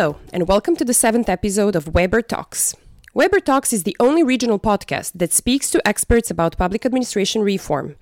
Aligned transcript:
Hello, 0.00 0.16
and 0.32 0.48
welcome 0.48 0.76
to 0.76 0.84
the 0.86 0.94
seventh 0.94 1.28
episode 1.28 1.76
of 1.76 1.92
Weber 1.92 2.22
Talks. 2.22 2.74
Weber 3.12 3.38
Talks 3.38 3.70
is 3.70 3.82
the 3.82 3.94
only 4.00 4.22
regional 4.22 4.58
podcast 4.58 5.12
that 5.14 5.30
speaks 5.30 5.70
to 5.70 5.86
experts 5.86 6.30
about 6.30 6.56
public 6.56 6.86
administration 6.86 7.42
reform. 7.42 7.96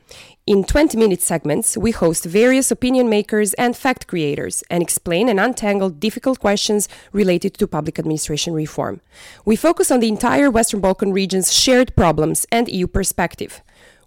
In 0.46 0.62
20 0.62 0.96
minute 0.96 1.20
segments, 1.20 1.76
we 1.76 1.90
host 1.90 2.24
various 2.24 2.70
opinion 2.70 3.08
makers 3.08 3.52
and 3.54 3.76
fact 3.76 4.06
creators 4.06 4.62
and 4.70 4.80
explain 4.80 5.28
and 5.28 5.40
untangle 5.40 5.90
difficult 5.90 6.38
questions 6.38 6.88
related 7.10 7.54
to 7.54 7.66
public 7.66 7.98
administration 7.98 8.54
reform. 8.54 9.00
We 9.44 9.56
focus 9.56 9.90
on 9.90 9.98
the 9.98 10.08
entire 10.08 10.52
Western 10.52 10.78
Balkan 10.78 11.12
region's 11.12 11.52
shared 11.52 11.96
problems 11.96 12.46
and 12.52 12.68
EU 12.68 12.86
perspective. 12.86 13.60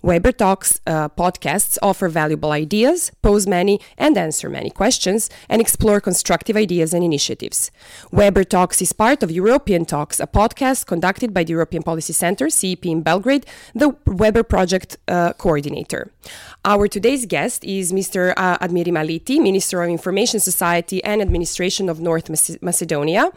Weber 0.03 0.31
Talks 0.31 0.81
uh, 0.87 1.09
podcasts 1.09 1.77
offer 1.83 2.09
valuable 2.09 2.51
ideas, 2.51 3.11
pose 3.21 3.45
many 3.45 3.79
and 3.99 4.17
answer 4.17 4.49
many 4.49 4.71
questions, 4.71 5.29
and 5.47 5.61
explore 5.61 6.01
constructive 6.01 6.57
ideas 6.57 6.93
and 6.93 7.03
initiatives. 7.03 7.69
Weber 8.11 8.43
Talks 8.43 8.81
is 8.81 8.93
part 8.93 9.21
of 9.21 9.29
European 9.29 9.85
Talks, 9.85 10.19
a 10.19 10.25
podcast 10.25 10.87
conducted 10.87 11.33
by 11.33 11.43
the 11.43 11.51
European 11.51 11.83
Policy 11.83 12.13
Center, 12.13 12.49
CEP 12.49 12.87
in 12.87 13.03
Belgrade, 13.03 13.45
the 13.75 13.95
Weber 14.07 14.43
Project 14.43 14.97
uh, 15.07 15.33
coordinator. 15.33 16.11
Our 16.65 16.87
today's 16.87 17.25
guest 17.25 17.63
is 17.63 17.91
Mr. 17.91 18.33
Uh, 18.37 18.57
Admirim 18.59 18.97
Aliti, 18.97 19.39
Minister 19.41 19.81
of 19.81 19.89
Information 19.89 20.39
Society 20.39 21.03
and 21.03 21.21
Administration 21.21 21.89
of 21.89 21.99
North 21.99 22.29
Macedonia. 22.61 23.31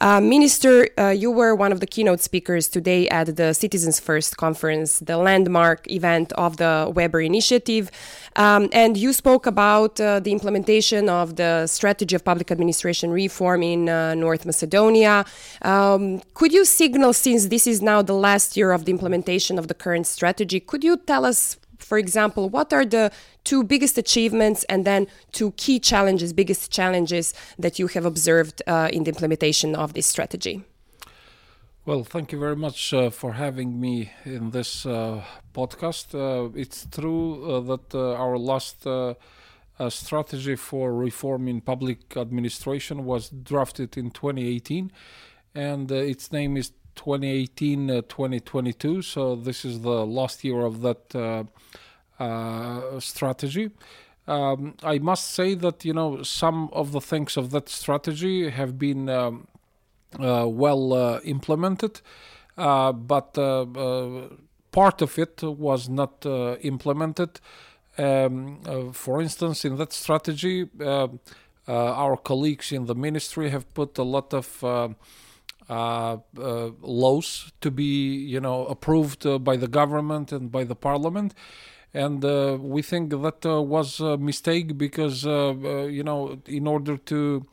Uh, 0.00 0.20
Minister, 0.20 0.88
uh, 0.98 1.08
you 1.08 1.30
were 1.30 1.54
one 1.54 1.72
of 1.72 1.80
the 1.80 1.86
keynote 1.86 2.20
speakers 2.20 2.68
today 2.68 3.06
at 3.08 3.36
the 3.36 3.52
Citizens 3.52 4.00
First 4.00 4.38
conference, 4.38 4.98
the 5.00 5.18
landmark 5.18 5.90
event 5.90 6.09
event 6.10 6.32
of 6.32 6.56
the 6.56 6.90
Weber 6.94 7.20
Initiative. 7.20 7.90
Um, 8.36 8.68
and 8.72 8.96
you 8.96 9.12
spoke 9.12 9.46
about 9.46 10.00
uh, 10.00 10.20
the 10.20 10.32
implementation 10.32 11.08
of 11.08 11.36
the 11.36 11.66
strategy 11.66 12.14
of 12.16 12.22
public 12.24 12.50
administration 12.50 13.10
reform 13.10 13.62
in 13.62 13.88
uh, 13.88 14.14
North 14.14 14.44
Macedonia. 14.46 15.24
Um, 15.62 16.20
could 16.34 16.52
you 16.52 16.64
signal, 16.64 17.12
since 17.12 17.46
this 17.48 17.66
is 17.66 17.82
now 17.82 18.02
the 18.02 18.18
last 18.28 18.56
year 18.56 18.70
of 18.72 18.84
the 18.84 18.92
implementation 18.92 19.58
of 19.58 19.66
the 19.68 19.74
current 19.74 20.06
strategy, 20.06 20.60
could 20.60 20.84
you 20.84 20.96
tell 20.96 21.24
us, 21.24 21.56
for 21.78 21.98
example, 21.98 22.48
what 22.48 22.72
are 22.72 22.86
the 22.86 23.10
two 23.42 23.64
biggest 23.64 23.98
achievements 23.98 24.64
and 24.68 24.84
then 24.84 25.06
two 25.32 25.50
key 25.56 25.78
challenges, 25.80 26.32
biggest 26.32 26.70
challenges 26.70 27.34
that 27.58 27.78
you 27.78 27.86
have 27.94 28.04
observed 28.04 28.62
uh, 28.66 28.88
in 28.92 29.04
the 29.04 29.10
implementation 29.10 29.74
of 29.74 29.92
this 29.94 30.06
strategy? 30.06 30.62
Well, 31.86 32.04
thank 32.04 32.30
you 32.30 32.38
very 32.38 32.56
much 32.56 32.92
uh, 32.92 33.08
for 33.08 33.32
having 33.32 33.80
me 33.80 34.12
in 34.26 34.50
this 34.50 34.84
uh, 34.84 35.24
podcast. 35.54 36.14
Uh, 36.14 36.50
it's 36.54 36.86
true 36.86 37.42
uh, 37.42 37.60
that 37.60 37.94
uh, 37.94 38.16
our 38.16 38.36
last 38.36 38.86
uh, 38.86 39.14
strategy 39.88 40.56
for 40.56 40.92
reform 40.92 41.48
in 41.48 41.62
public 41.62 42.18
administration 42.18 43.06
was 43.06 43.30
drafted 43.30 43.96
in 43.96 44.10
2018, 44.10 44.92
and 45.54 45.90
its 45.90 46.30
name 46.30 46.58
is 46.58 46.72
2018-2022. 46.96 49.02
So 49.02 49.34
this 49.34 49.64
is 49.64 49.80
the 49.80 50.04
last 50.04 50.44
year 50.44 50.66
of 50.66 50.82
that 50.82 51.46
strategy. 53.00 53.70
Um, 54.28 54.74
I 54.82 54.98
must 54.98 55.30
say 55.32 55.54
that 55.54 55.82
you 55.84 55.94
know 55.94 56.22
some 56.24 56.68
of 56.74 56.92
the 56.92 57.00
things 57.00 57.38
of 57.38 57.52
that 57.52 57.70
strategy 57.70 58.50
have 58.50 58.78
been 58.78 59.08
um, 59.08 59.46
well 60.18 60.92
uh, 60.92 61.20
implemented, 61.24 62.00
uh, 62.56 62.92
but 62.92 63.34
part 64.72 65.02
of 65.02 65.18
it 65.18 65.42
was 65.42 65.88
not 65.88 66.26
implemented. 66.62 67.40
Um, 67.98 68.92
for 68.92 69.20
instance, 69.20 69.64
in 69.64 69.76
that 69.76 69.92
strategy, 69.92 70.68
our 71.68 72.16
colleagues 72.16 72.72
in 72.72 72.86
the 72.86 72.94
ministry 72.94 73.50
have 73.50 73.72
put 73.74 73.98
a 73.98 74.02
lot 74.02 74.32
of 74.34 74.64
uh, 75.70 76.18
uh, 76.36 76.70
laws 76.82 77.52
to 77.60 77.70
be, 77.70 78.16
you 78.16 78.40
know, 78.40 78.66
approved 78.66 79.24
uh, 79.24 79.38
by 79.38 79.56
the 79.56 79.68
government 79.68 80.32
and 80.32 80.50
by 80.50 80.64
the 80.64 80.74
parliament, 80.74 81.32
and 81.94 82.24
we 82.60 82.82
think 82.82 83.10
that 83.10 83.44
was 83.44 84.00
a 84.00 84.16
mistake 84.16 84.76
because, 84.76 85.24
you 85.24 86.02
know, 86.02 86.38
in 86.46 86.66
order 86.66 86.96
to 86.96 87.46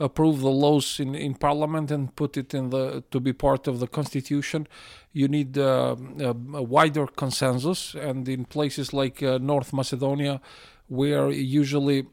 approve 0.00 0.40
the 0.40 0.50
laws 0.50 0.98
in, 0.98 1.14
in 1.14 1.34
parliament 1.34 1.90
and 1.90 2.14
put 2.16 2.36
it 2.36 2.52
in 2.52 2.70
the 2.70 3.02
to 3.10 3.20
be 3.20 3.32
part 3.32 3.68
of 3.68 3.78
the 3.78 3.86
constitution 3.86 4.66
you 5.14 5.28
need 5.28 5.56
uh, 5.56 5.96
a, 6.18 6.30
a, 6.30 6.62
wider 6.62 7.06
consensus. 7.06 7.94
And 7.94 8.28
in 8.28 8.44
places 8.44 8.92
like 8.92 9.22
uh, 9.22 9.38
north 9.38 9.72
macedonia 9.72 10.40
where 10.88 11.30
usually 11.30 12.06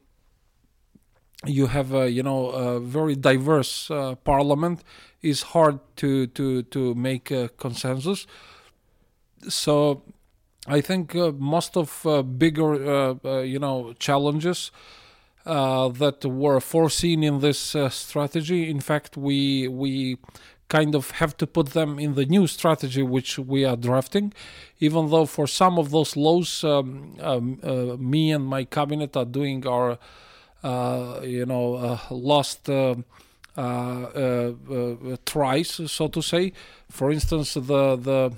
you 1.46 1.66
have 1.68 1.94
a 1.94 2.10
you 2.10 2.22
know 2.22 2.50
a 2.50 2.80
very 2.80 3.16
diverse 3.16 3.90
uh, 3.90 4.14
parliament 4.24 4.84
is 5.24 5.42
hard 5.42 5.80
to 5.98 6.28
to 6.28 6.62
to 6.64 6.94
make 6.94 7.32
a 7.32 7.50
consensus. 7.50 8.28
So 9.50 10.04
i 10.68 10.80
think 10.80 11.16
uh, 11.16 11.32
most 11.40 11.76
of 11.76 12.06
uh, 12.06 12.22
bigger 12.22 12.72
uh, 13.26 13.40
you 13.42 13.58
know 13.58 13.94
challenges 13.98 14.72
uh, 15.46 15.90
that 15.90 16.26
were 16.26 16.60
foreseen 16.60 17.24
in 17.24 17.40
this 17.40 17.76
uh, 17.76 17.90
strategy. 17.90 18.70
In 18.70 18.80
fact, 18.80 19.18
we 19.18 19.68
we 19.68 20.18
kind 20.68 20.96
of 20.96 21.12
have 21.12 21.36
to 21.36 21.46
put 21.46 21.68
them 21.74 22.00
in 22.00 22.16
the 22.16 22.26
new 22.26 22.48
strategy 22.48 23.04
which 23.04 23.38
we 23.38 23.66
are 23.66 23.76
drafting, 23.76 24.34
even 24.80 25.10
though 25.10 25.26
for 25.26 25.46
some 25.46 25.78
of 25.78 25.92
those 25.92 26.16
laws, 26.16 26.64
um, 26.64 27.18
um, 27.20 27.60
uh, 27.62 27.98
me 27.98 28.32
and 28.32 28.46
my 28.46 28.64
cabinet 28.64 29.18
are 29.18 29.26
doing 29.26 29.68
our, 29.68 30.00
uh, 30.64 31.20
you 31.24 31.46
know, 31.46 31.76
uh, 31.76 32.00
last 32.10 32.70
Uh, 33.58 33.62
uh, 33.62 34.54
uh, 34.74 35.18
tries, 35.26 35.68
so 35.92 36.08
to 36.08 36.22
say. 36.22 36.54
For 36.90 37.12
instance, 37.12 37.56
the 37.56 37.98
the 37.98 38.32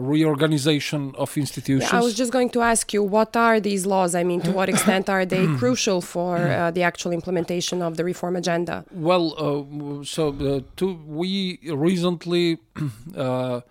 reorganization 0.00 1.14
of 1.16 1.36
institutions. 1.36 1.92
Yeah, 1.92 2.00
I 2.00 2.02
was 2.02 2.14
just 2.14 2.32
going 2.32 2.50
to 2.50 2.60
ask 2.60 2.92
you, 2.92 3.04
what 3.04 3.36
are 3.36 3.60
these 3.60 3.86
laws? 3.86 4.16
I 4.16 4.24
mean, 4.24 4.40
to 4.40 4.50
what 4.50 4.68
extent 4.68 5.08
are 5.08 5.24
they 5.24 5.46
crucial 5.58 6.00
for 6.00 6.38
the 6.74 6.82
actual 6.82 7.12
implementation 7.12 7.82
of 7.82 7.96
the 7.96 8.04
reform 8.04 8.34
agenda? 8.34 8.84
Well, 8.90 10.04
so 10.04 10.32
to, 10.76 10.94
we 11.06 11.60
recently. 11.72 12.58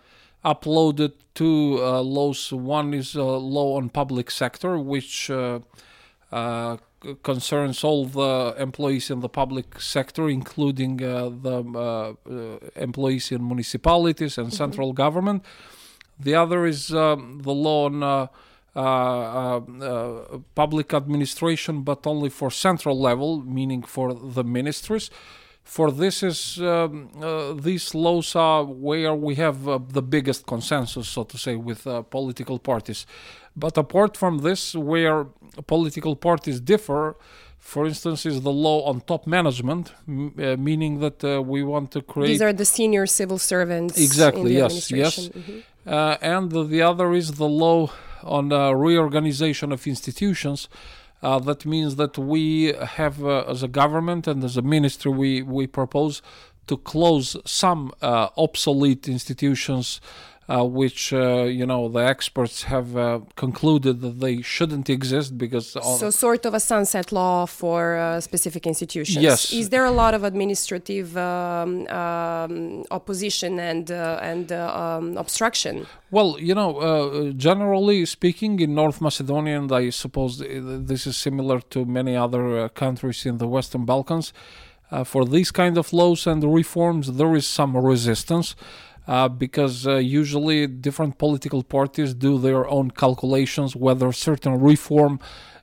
uploaded 0.46 1.14
two 1.34 1.80
uh, 1.82 2.02
laws. 2.02 2.54
One 2.54 2.94
is 2.94 3.16
a 3.16 3.24
law 3.24 3.78
on 3.78 3.90
public 3.90 4.30
sector, 4.30 4.78
which 4.78 5.30
uh, 5.32 5.60
uh, 6.32 6.78
concerns 7.24 7.84
all 7.84 8.06
the 8.06 8.56
employees 8.58 9.10
in 9.10 9.20
the 9.20 9.30
public 9.30 9.80
sector, 9.80 10.30
including 10.30 11.04
uh, 11.04 11.30
the 11.30 11.64
uh, 11.64 12.14
uh, 12.30 12.60
employees 12.76 13.32
in 13.32 13.46
municipalities 13.46 14.38
and 14.38 14.48
mm-hmm. 14.48 14.56
central 14.56 14.94
government. 14.94 15.44
The 16.20 16.36
other 16.36 16.66
is 16.66 16.94
um, 16.94 17.40
the 17.44 17.54
law 17.54 17.86
on 17.86 18.04
uh, 18.04 18.28
uh, 18.76 19.58
uh, 19.58 20.40
public 20.54 20.94
administration, 20.94 21.82
but 21.84 22.06
only 22.06 22.30
for 22.30 22.52
central 22.52 23.00
level, 23.00 23.42
meaning 23.42 23.84
for 23.84 24.14
the 24.14 24.44
ministries. 24.44 25.10
For 25.66 25.92
this 25.92 26.24
is 26.24 26.62
um, 26.62 27.10
these 27.60 27.94
laws 27.94 28.36
are 28.36 28.64
where 28.64 29.14
we 29.16 29.36
have 29.36 29.58
the 29.92 30.02
biggest 30.02 30.46
consensus, 30.46 31.10
so 31.10 31.24
to 31.24 31.38
say, 31.38 31.56
with 31.56 31.88
political 32.10 32.60
parties. 32.60 33.06
But 33.56 33.78
apart 33.78 34.16
from 34.16 34.40
this, 34.40 34.76
where 34.76 35.26
political 35.66 36.16
parties 36.16 36.60
differ, 36.60 37.16
for 37.58 37.88
instance, 37.88 38.26
is 38.28 38.42
the 38.42 38.52
law 38.52 38.84
on 38.84 39.02
top 39.02 39.26
management, 39.26 39.92
uh, 40.08 40.56
meaning 40.70 41.00
that 41.00 41.24
uh, 41.24 41.42
we 41.42 41.64
want 41.64 41.90
to 41.92 42.02
create. 42.02 42.28
These 42.28 42.42
are 42.44 42.54
the 42.54 42.66
senior 42.66 43.08
civil 43.08 43.40
servants. 43.40 43.98
Exactly. 43.98 44.54
yes. 44.54 44.92
Yes. 44.92 45.30
Mm-hmm. 45.30 45.60
Uh, 45.88 46.18
and 46.22 46.52
the 46.52 46.82
other 46.82 47.14
is 47.14 47.34
the 47.34 47.48
law 47.48 47.90
on 48.24 48.52
uh, 48.52 48.72
reorganization 48.72 49.72
of 49.72 49.88
institutions. 49.88 50.70
Uh, 51.26 51.40
that 51.40 51.66
means 51.66 51.96
that 51.96 52.20
we 52.20 52.72
have, 53.00 53.26
uh, 53.26 53.44
as 53.54 53.64
a 53.64 53.68
government 53.68 54.28
and 54.28 54.44
as 54.44 54.58
a 54.58 54.62
ministry, 54.62 55.12
we 55.12 55.42
we 55.42 55.66
propose 55.66 56.22
to 56.68 56.78
close 56.78 57.36
some 57.46 57.92
obsolete 58.02 59.08
institutions 59.08 59.88
uh, 60.02 60.35
which 60.48 61.12
uh, 61.12 61.44
you 61.44 61.66
know 61.66 61.90
the 61.90 62.00
experts 62.00 62.64
have 62.64 62.96
uh, 62.96 63.20
concluded 63.36 64.02
that 64.02 64.20
they 64.20 64.42
shouldn't 64.42 64.90
exist 64.90 65.38
because 65.38 65.70
so 65.70 66.10
sort 66.12 66.46
of 66.46 66.54
a 66.54 66.60
sunset 66.60 67.12
law 67.12 67.46
for 67.48 67.98
uh, 67.98 68.22
specific 68.22 68.68
institutions. 68.68 69.24
Yes. 69.24 69.52
Is 69.52 69.70
there 69.70 69.86
a 69.86 69.92
lot 69.92 70.14
of 70.14 70.24
administrative 70.24 71.18
um, 71.18 71.88
um, 71.88 72.84
opposition 72.92 73.60
and 73.60 73.90
uh, 73.90 74.20
and 74.22 74.52
uh, 74.52 74.98
um, 75.00 75.18
obstruction? 75.18 75.88
Well, 76.12 76.38
you 76.40 76.54
know, 76.54 77.34
generally 77.36 78.06
speaking, 78.06 78.60
in 78.60 78.76
North 78.76 79.02
Macedonia, 79.02 79.58
and 79.58 79.72
I 79.72 79.90
suppose 79.90 80.38
this 80.38 81.08
is 81.08 81.18
similar 81.18 81.60
to 81.72 81.86
many 81.86 82.16
other 82.16 82.70
countries 82.70 83.26
in 83.26 83.40
the 83.40 83.48
Western 83.48 83.86
Balkans. 83.86 84.32
for 85.04 85.26
these 85.26 85.52
kind 85.52 85.78
of 85.78 85.92
laws 85.92 86.28
and 86.28 86.44
reforms, 86.44 87.06
there 87.20 87.36
is 87.36 87.48
some 87.48 87.76
resistance 87.76 88.56
uh, 89.08 89.28
because 89.28 89.88
uh, 89.88 89.96
usually 89.96 90.68
different 90.68 91.18
political 91.18 91.64
parties 91.64 92.14
do 92.14 92.38
their 92.38 92.68
own 92.68 92.92
calculations 92.92 93.76
whether 93.76 94.12
certain 94.12 94.60
reform 94.60 95.20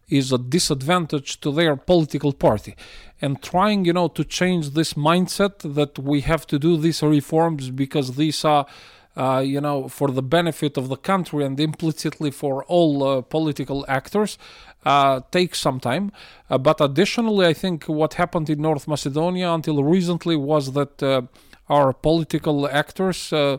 is 0.08 0.32
a 0.32 0.38
disadvantage 0.38 1.40
to 1.40 1.50
their 1.50 1.74
political 1.76 2.32
party 2.32 2.74
and 3.20 3.42
trying 3.42 3.84
you 3.84 3.92
know 3.92 4.08
to 4.08 4.24
change 4.24 4.70
this 4.70 4.94
mindset 4.94 5.74
that 5.74 5.98
we 5.98 6.20
have 6.20 6.46
to 6.46 6.58
do 6.58 6.76
these 6.76 7.02
reforms 7.02 7.70
because 7.70 8.16
these 8.16 8.44
are 8.44 8.66
uh, 9.16 9.42
you 9.44 9.60
know, 9.60 9.88
for 9.88 10.10
the 10.10 10.22
benefit 10.22 10.76
of 10.76 10.88
the 10.88 10.96
country 10.96 11.44
and 11.44 11.58
implicitly 11.60 12.30
for 12.30 12.64
all 12.64 13.04
uh, 13.04 13.20
political 13.20 13.84
actors, 13.88 14.38
uh, 14.84 15.20
takes 15.30 15.60
some 15.60 15.78
time. 15.78 16.10
Uh, 16.48 16.58
but 16.58 16.80
additionally, 16.80 17.46
I 17.46 17.52
think 17.52 17.84
what 17.84 18.14
happened 18.14 18.48
in 18.48 18.62
North 18.62 18.88
Macedonia 18.88 19.52
until 19.52 19.84
recently 19.84 20.36
was 20.36 20.72
that 20.72 21.02
uh, 21.02 21.22
our 21.76 21.92
political 22.08 22.56
actors 22.82 23.18
uh, 23.32 23.58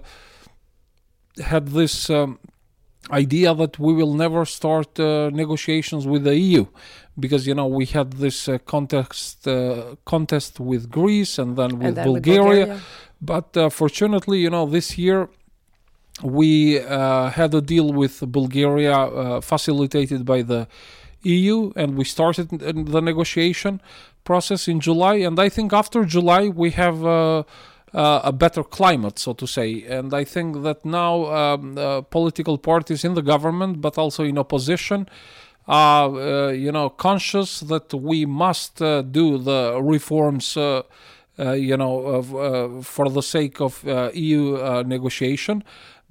had 1.52 1.66
this. 1.80 1.96
Um, 2.10 2.40
idea 3.12 3.54
that 3.54 3.74
we 3.86 3.92
will 4.00 4.14
never 4.26 4.46
start 4.46 4.98
negotiations 5.44 6.08
with 6.12 6.24
the 6.24 6.36
EU 6.48 6.66
because 7.24 7.46
you 7.46 7.56
know 7.60 7.68
we 7.80 7.86
had 7.98 8.10
this 8.26 8.38
contest 8.74 9.46
contest 10.14 10.54
with 10.70 10.84
Greece 10.90 11.34
and 11.42 11.50
then 11.60 11.72
with, 11.80 11.88
and 11.88 11.98
then 11.98 12.06
Bulgaria. 12.14 12.66
with 12.66 12.82
Bulgaria. 13.20 13.52
But 13.56 13.74
fortunately, 13.82 14.38
you 14.46 14.52
know, 14.56 14.66
this 14.78 14.88
year 14.98 15.20
we 16.22 16.80
uh, 16.80 17.30
had 17.30 17.54
a 17.54 17.62
deal 17.62 17.92
with 17.92 18.20
Bulgaria 18.32 18.94
uh, 18.94 19.42
facilitated 19.42 20.26
by 20.26 20.42
the 20.44 20.68
EU, 21.24 21.72
and 21.76 21.98
we 21.98 22.04
started 22.04 22.50
the 22.50 23.02
negotiation 23.02 23.82
process 24.24 24.68
in 24.68 24.80
July. 24.80 25.16
And 25.16 25.40
I 25.40 25.50
think 25.50 25.74
after 25.74 26.06
July, 26.06 26.50
we 26.50 26.72
have 26.72 27.04
uh, 27.94 27.98
uh 27.98 28.22
a 28.24 28.32
better 28.32 28.64
climate, 28.64 29.20
so 29.20 29.34
to 29.34 29.48
say. 29.48 29.84
And 29.84 30.14
I 30.14 30.24
think 30.24 30.64
that 30.64 30.86
now 30.86 31.26
um, 31.26 31.78
uh, 31.78 32.02
political 32.02 32.58
parties 32.58 33.04
in 33.04 33.14
the 33.14 33.22
government, 33.22 33.82
but 33.82 33.98
also 33.98 34.24
in 34.24 34.38
opposition, 34.38 35.08
are 35.68 36.10
uh, 36.10 36.52
you 36.52 36.72
know 36.72 36.90
conscious 36.90 37.62
that 37.62 37.94
we 37.94 38.26
must 38.26 38.78
do 39.12 39.38
the 39.38 39.80
reforms. 39.82 40.58
you 41.38 41.78
know, 41.78 42.22
for 42.84 43.10
the 43.10 43.22
sake 43.22 43.60
of 43.60 43.84
EU 44.14 44.84
negotiation, 44.86 45.64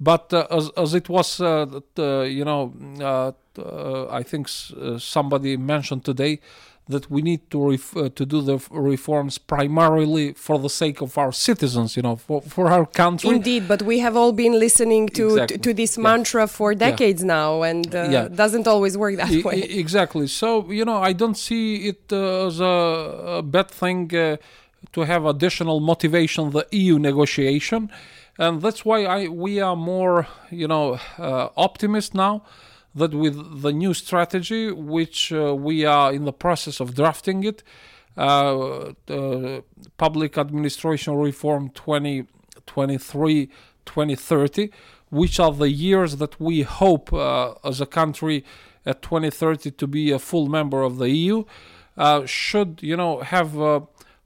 but 0.03 0.33
uh, 0.33 0.47
as, 0.51 0.69
as 0.75 0.93
it 0.93 1.07
was, 1.07 1.39
uh, 1.39 1.65
you 1.97 2.43
know, 2.43 2.73
uh, 2.99 4.07
I 4.09 4.23
think 4.23 4.49
somebody 4.49 5.55
mentioned 5.57 6.03
today 6.03 6.39
that 6.87 7.09
we 7.09 7.21
need 7.21 7.49
to 7.49 7.69
ref- 7.69 7.95
uh, 7.95 8.09
to 8.09 8.25
do 8.25 8.41
the 8.41 8.59
reforms 8.71 9.37
primarily 9.37 10.33
for 10.33 10.59
the 10.59 10.69
sake 10.69 11.01
of 11.01 11.17
our 11.17 11.31
citizens, 11.31 11.95
you 11.95 12.03
know, 12.03 12.15
for, 12.15 12.41
for 12.41 12.69
our 12.69 12.85
country. 12.85 13.29
Indeed, 13.29 13.67
but 13.67 13.81
we 13.83 13.99
have 13.99 14.17
all 14.17 14.33
been 14.33 14.59
listening 14.59 15.07
to 15.09 15.29
exactly. 15.29 15.57
to, 15.57 15.63
to, 15.63 15.73
this 15.73 15.97
yeah. 15.97 16.03
mantra 16.03 16.47
for 16.47 16.75
decades 16.75 17.21
yeah. 17.21 17.27
now, 17.27 17.63
and 17.63 17.95
uh, 17.95 18.07
yeah. 18.09 18.27
doesn't 18.27 18.67
always 18.67 18.97
work 18.97 19.15
that 19.17 19.31
I- 19.31 19.41
way. 19.41 19.61
exactly. 19.61 20.27
So 20.27 20.69
you 20.71 20.85
know, 20.85 20.97
I 20.97 21.13
don't 21.13 21.37
see 21.37 21.87
it 21.87 22.03
uh, 22.11 22.47
as 22.47 22.59
a, 22.59 22.65
a, 23.39 23.41
bad 23.41 23.69
thing 23.71 24.09
to 24.09 25.01
have 25.01 25.25
additional 25.25 25.79
motivation 25.79 26.51
the 26.51 26.67
EU 26.71 26.99
negotiation 26.99 27.89
and 28.37 28.61
that's 28.61 28.83
why 28.83 29.05
I 29.05 29.27
we 29.27 29.59
are 29.59 29.75
more 29.75 30.27
you 30.49 30.67
know 30.67 30.99
uh, 31.17 31.49
optimist 31.55 32.13
now 32.13 32.43
that 32.95 33.13
with 33.13 33.61
the 33.61 33.71
new 33.71 33.93
strategy 33.93 34.71
which 34.71 35.31
uh, 35.31 35.55
we 35.55 35.85
are 35.85 36.13
in 36.13 36.25
the 36.25 36.33
process 36.33 36.79
of 36.79 36.95
drafting 36.95 37.43
it 37.43 37.63
uh, 38.17 38.91
public 39.97 40.37
administration 40.37 41.15
reform 41.15 41.69
2023 41.69 43.49
2030 43.85 44.69
which 45.09 45.39
are 45.39 45.51
the 45.51 45.69
years 45.69 46.17
that 46.17 46.39
we 46.39 46.61
hope 46.61 47.13
uh, 47.13 47.53
as 47.63 47.79
a 47.81 47.85
country 47.85 48.43
at 48.85 49.01
2030 49.01 49.71
to 49.71 49.87
be 49.87 50.11
a 50.11 50.19
full 50.19 50.47
member 50.47 50.81
of 50.81 50.97
the 50.97 51.09
EU 51.09 51.43
uh, 51.97 52.25
should 52.25 52.79
you 52.81 52.97
know 52.97 53.21
have 53.21 53.59
uh, 53.59 53.79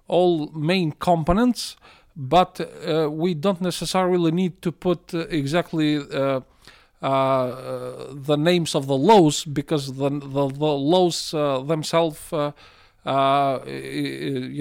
all 0.07 0.47
main 0.51 0.91
components 0.91 1.75
but 2.15 2.59
uh, 2.59 3.09
we 3.11 3.33
don't 3.33 3.61
necessarily 3.61 4.31
need 4.31 4.61
to 4.61 4.71
put 4.71 5.13
uh, 5.13 5.19
exactly 5.29 5.99
uh, 7.01 7.05
uh, 7.05 8.07
the 8.11 8.35
names 8.35 8.73
of 8.73 8.87
the 8.87 8.97
laws 8.97 9.45
because 9.45 9.93
the 9.97 10.09
the, 10.09 10.47
the 10.47 10.65
laws 10.65 11.31
uh, 11.31 11.59
themselves, 11.59 12.31
you 12.31 12.53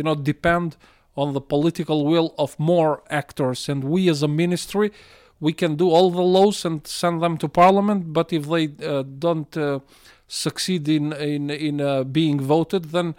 know, 0.02 0.14
depend 0.14 0.76
on 1.16 1.32
the 1.32 1.40
political 1.40 2.04
will 2.04 2.34
of 2.38 2.58
more 2.58 3.02
actors, 3.08 3.70
and 3.70 3.84
we 3.84 4.10
as 4.10 4.22
a 4.22 4.28
ministry. 4.28 4.92
We 5.40 5.54
can 5.54 5.76
do 5.76 5.90
all 5.90 6.10
the 6.10 6.22
laws 6.22 6.64
and 6.64 6.86
send 6.86 7.22
them 7.22 7.38
to 7.38 7.48
parliament, 7.48 8.12
but 8.12 8.32
if 8.32 8.48
they 8.48 8.66
don't 8.66 9.82
succeed 10.28 10.88
in 10.88 11.14
in 11.14 11.48
in 11.50 12.12
being 12.12 12.40
voted, 12.40 12.90
then 12.92 13.14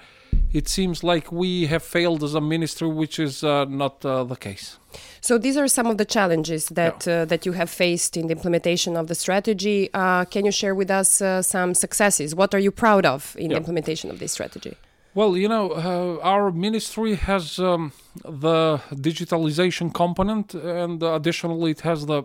it 0.54 0.68
seems 0.68 1.04
like 1.04 1.32
we 1.32 1.68
have 1.68 1.84
failed 1.84 2.24
as 2.24 2.34
a 2.34 2.42
ministry, 2.42 2.88
which 2.88 3.20
is 3.20 3.44
uh, 3.44 3.66
not 3.66 4.06
uh, 4.06 4.24
the 4.24 4.36
case. 4.36 4.78
So 5.22 5.38
these 5.38 5.58
are 5.58 5.68
some 5.68 5.88
of 5.88 5.98
the 5.98 6.06
challenges 6.06 6.70
that 6.70 7.06
yeah. 7.06 7.22
uh, 7.22 7.26
that 7.26 7.46
you 7.46 7.52
have 7.54 7.70
faced 7.70 8.18
in 8.18 8.28
the 8.28 8.34
implementation 8.34 8.96
of 8.96 9.08
the 9.08 9.16
strategy. 9.16 9.90
Uh, 9.94 10.26
can 10.26 10.46
you 10.46 10.52
share 10.52 10.74
with 10.74 10.90
us 10.90 11.22
uh, 11.22 11.42
some 11.42 11.74
successes? 11.74 12.34
What 12.34 12.54
are 12.54 12.60
you 12.60 12.72
proud 12.72 13.06
of 13.06 13.36
in 13.38 13.44
yeah. 13.44 13.50
the 13.50 13.58
implementation 13.58 14.10
of 14.10 14.20
this 14.20 14.32
strategy? 14.32 14.76
Well, 15.14 15.36
you 15.36 15.50
know, 15.50 15.72
uh, 15.72 16.20
our 16.22 16.52
ministry 16.52 17.16
has 17.16 17.58
um, 17.58 17.92
the 18.24 18.78
digitalization 18.92 19.92
component, 19.92 20.54
and 20.54 21.02
additionally, 21.02 21.72
it 21.72 21.82
has 21.82 22.06
the 22.06 22.24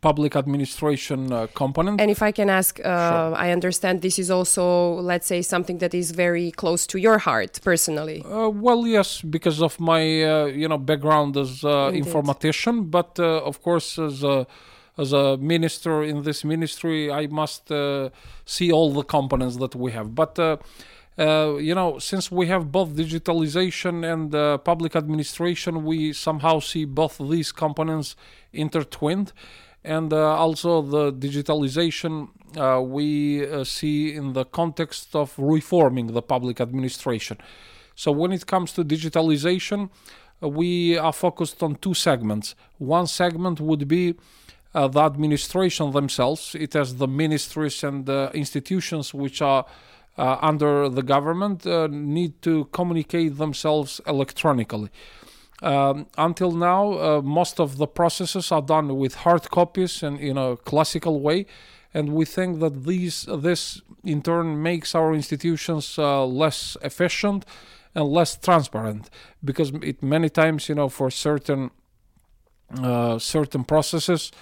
public 0.00 0.34
administration 0.34 1.32
uh, 1.32 1.46
component. 1.54 2.00
And 2.00 2.10
if 2.10 2.22
I 2.22 2.32
can 2.32 2.50
ask, 2.50 2.80
uh, 2.80 2.82
sure. 2.82 3.36
I 3.36 3.52
understand 3.52 4.02
this 4.02 4.18
is 4.18 4.30
also, 4.30 4.94
let's 4.94 5.26
say, 5.26 5.42
something 5.42 5.78
that 5.78 5.94
is 5.94 6.10
very 6.10 6.50
close 6.50 6.86
to 6.88 6.98
your 6.98 7.18
heart 7.18 7.60
personally. 7.62 8.22
Uh, 8.22 8.48
well, 8.48 8.86
yes, 8.86 9.22
because 9.22 9.62
of 9.62 9.78
my 9.78 10.02
uh, 10.24 10.46
you 10.46 10.68
know 10.68 10.78
background 10.78 11.36
as 11.36 11.64
uh, 11.64 11.90
informatician, 11.92 12.90
but 12.90 13.18
uh, 13.18 13.42
of 13.44 13.62
course 13.62 13.98
as 13.98 14.24
a 14.24 14.46
as 14.98 15.12
a 15.12 15.36
minister 15.36 16.02
in 16.02 16.22
this 16.22 16.42
ministry, 16.42 17.12
I 17.12 17.26
must 17.26 17.68
see 18.46 18.72
all 18.72 18.92
the 18.94 19.02
components 19.02 19.56
that 19.58 19.74
we 19.74 19.92
have. 19.92 20.14
But 20.14 20.38
you 21.18 21.74
know, 21.74 21.98
since 21.98 22.32
we 22.32 22.46
have 22.46 22.72
both 22.72 22.94
digitalization 22.94 24.10
and 24.10 24.64
public 24.64 24.96
administration, 24.96 25.84
we 25.84 26.14
somehow 26.14 26.60
see 26.60 26.86
both 26.86 27.18
these 27.18 27.52
components 27.52 28.16
intertwined 28.54 29.34
and 29.86 30.12
uh, 30.12 30.36
also 30.36 30.82
the 30.82 31.12
digitalization 31.12 32.28
uh, 32.56 32.80
we 32.80 33.46
uh, 33.46 33.64
see 33.64 34.14
in 34.14 34.32
the 34.32 34.44
context 34.44 35.14
of 35.14 35.32
reforming 35.38 36.08
the 36.08 36.22
public 36.22 36.60
administration. 36.60 37.38
So 37.94 38.12
when 38.12 38.32
it 38.32 38.46
comes 38.46 38.72
to 38.72 38.84
digitalization, 38.84 39.90
we 40.40 40.98
are 40.98 41.12
focused 41.12 41.62
on 41.62 41.76
two 41.76 41.94
segments. 41.94 42.54
One 42.78 43.06
segment 43.06 43.60
would 43.60 43.88
be 43.88 44.16
uh, 44.74 44.88
the 44.88 45.00
administration 45.00 45.92
themselves. 45.92 46.54
It 46.54 46.74
has 46.74 46.96
the 46.96 47.08
ministries 47.08 47.82
and 47.82 48.04
the 48.04 48.30
institutions 48.34 49.14
which 49.14 49.40
are 49.40 49.64
uh, 50.18 50.38
under 50.42 50.88
the 50.88 51.02
government 51.02 51.66
uh, 51.66 51.88
need 51.90 52.42
to 52.42 52.66
communicate 52.72 53.38
themselves 53.38 54.00
electronically. 54.06 54.90
Um, 55.62 56.06
until 56.18 56.52
now, 56.52 56.92
uh, 56.92 57.22
most 57.22 57.60
of 57.60 57.78
the 57.78 57.86
processes 57.86 58.52
are 58.52 58.62
done 58.62 58.96
with 58.98 59.14
hard 59.14 59.50
copies 59.50 60.02
and 60.02 60.18
in 60.20 60.36
a 60.36 60.56
classical 60.56 61.20
way, 61.20 61.46
and 61.94 62.10
we 62.10 62.26
think 62.26 62.60
that 62.60 62.84
these 62.84 63.26
this 63.38 63.80
in 64.04 64.20
turn 64.22 64.62
makes 64.62 64.94
our 64.94 65.14
institutions 65.14 65.98
uh, 65.98 66.26
less 66.26 66.76
efficient 66.82 67.46
and 67.94 68.04
less 68.08 68.36
transparent. 68.36 69.08
Because 69.42 69.72
it 69.82 70.02
many 70.02 70.28
times 70.28 70.68
you 70.68 70.74
know 70.74 70.90
for 70.90 71.10
certain 71.10 71.70
uh, 72.82 73.18
certain 73.18 73.64
processes 73.64 74.32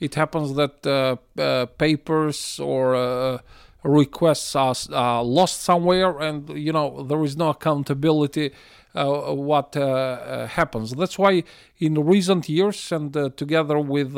it 0.00 0.14
happens 0.14 0.54
that 0.54 0.86
uh, 0.86 1.16
uh, 1.40 1.66
papers 1.66 2.60
or 2.60 2.94
uh, 2.94 3.38
requests 3.82 4.54
are, 4.56 4.74
are 4.92 5.24
lost 5.24 5.62
somewhere 5.62 6.18
and 6.18 6.50
you 6.50 6.72
know 6.72 7.02
there 7.04 7.22
is 7.24 7.36
no 7.36 7.50
accountability 7.50 8.52
uh, 8.94 9.32
what 9.32 9.76
uh, 9.76 9.82
uh, 9.82 10.46
happens. 10.46 10.92
That's 10.92 11.18
why 11.18 11.44
in 11.78 12.02
recent 12.04 12.48
years 12.48 12.90
and 12.90 13.12
together 13.36 13.78
with 13.78 14.16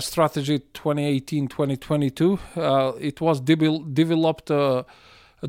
strategy 0.00 0.58
2018-2022, 0.74 3.00
it 3.00 3.20
was 3.20 3.40
de- 3.40 3.84
developed 3.92 4.50
a 4.50 4.84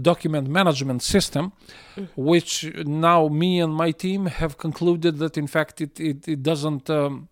document 0.02 0.48
management 0.48 1.04
system, 1.04 1.52
mm-hmm. 1.96 2.06
which 2.16 2.74
now 2.86 3.28
me 3.28 3.60
and 3.60 3.74
my 3.74 3.92
team 3.92 4.28
have 4.28 4.58
concluded 4.58 5.18
that 5.20 5.38
in 5.38 5.48
fact 5.48 5.82
it 5.82 6.00
it, 6.00 6.26
it 6.28 6.44
doesn't 6.44 6.90
um, 6.90 7.28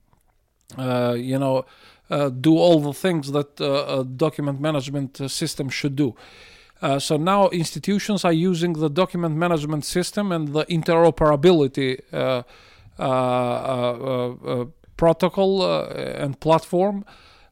uh, 0.77 1.15
you 1.17 1.39
know 1.39 1.57
uh, 1.57 1.63
do 2.09 2.57
all 2.57 2.79
the 2.79 2.93
things 2.93 3.31
that 3.31 3.59
uh, 3.59 3.99
a 3.99 4.03
document 4.03 4.59
management 4.59 5.17
system 5.29 5.69
should 5.69 5.95
do. 5.95 6.15
Uh, 6.81 6.99
so 6.99 7.17
now 7.17 7.49
institutions 7.49 8.25
are 8.25 8.33
using 8.33 8.73
the 8.73 8.89
document 8.89 9.35
management 9.35 9.85
system 9.85 10.31
and 10.31 10.49
the 10.49 10.65
interoperability 10.65 11.99
uh, 12.11 12.43
uh, 12.97 13.01
uh, 13.01 14.35
uh 14.45 14.65
protocol 14.97 15.65
and 15.65 16.39
platform 16.39 17.03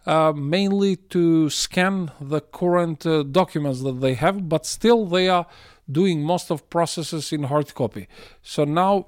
uh, 0.06 0.34
mainly 0.34 0.98
to 0.98 1.50
scan 1.50 2.12
the 2.20 2.42
current 2.42 3.06
uh, 3.06 3.24
documents 3.24 3.82
that 3.84 4.02
they 4.02 4.16
have, 4.16 4.50
but 4.50 4.66
still 4.66 5.06
they 5.06 5.30
are 5.30 5.46
doing 5.90 6.22
most 6.22 6.52
of 6.52 6.70
processes 6.70 7.32
in 7.32 7.44
hard 7.44 7.74
copy. 7.74 8.10
So 8.42 8.66
now, 8.66 9.08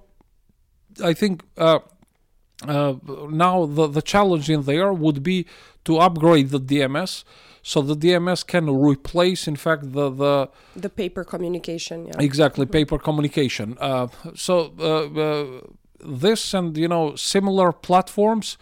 I 1.03 1.13
think 1.13 1.43
uh, 1.57 1.79
uh, 2.63 2.95
now 3.29 3.65
the 3.65 3.87
the 3.87 4.01
challenge 4.01 4.49
in 4.49 4.63
there 4.63 4.93
would 4.93 5.21
be 5.23 5.45
to 5.83 5.97
upgrade 5.97 6.49
the 6.49 6.59
DMS 6.59 7.23
so 7.67 7.81
the 7.81 7.95
DMS 7.95 8.45
can 8.45 8.69
replace, 8.69 9.47
in 9.47 9.55
fact, 9.55 9.93
the 9.93 10.11
the 10.11 10.49
the 10.75 10.89
paper 11.01 11.23
communication. 11.23 12.05
Yeah. 12.05 12.19
exactly 12.19 12.67
paper 12.67 12.99
communication. 12.99 13.75
Uh, 13.81 14.07
so 14.35 14.71
uh, 14.79 14.85
uh, 15.25 15.61
this 15.99 16.53
and 16.53 16.77
you 16.77 16.87
know 16.87 17.15
similar 17.15 17.71
platforms. 17.71 18.57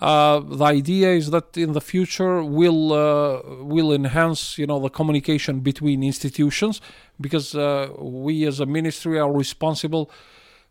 Uh, 0.00 0.40
the 0.40 0.64
idea 0.64 1.10
is 1.12 1.30
that 1.30 1.56
in 1.56 1.72
the 1.72 1.80
future 1.80 2.42
will 2.42 2.92
uh, 2.92 3.42
will 3.74 3.92
enhance 3.92 4.58
you 4.58 4.66
know 4.66 4.80
the 4.80 4.90
communication 4.90 5.60
between 5.60 6.02
institutions 6.02 6.80
because 7.20 7.54
uh, 7.54 7.90
we 8.00 8.44
as 8.44 8.58
a 8.58 8.66
ministry 8.66 9.20
are 9.20 9.32
responsible 9.32 10.10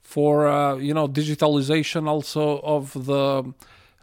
for 0.01 0.48
uh, 0.48 0.75
you 0.75 0.93
know 0.93 1.08
digitalization 1.08 2.08
also 2.08 2.60
of 2.60 2.93
the 3.05 3.53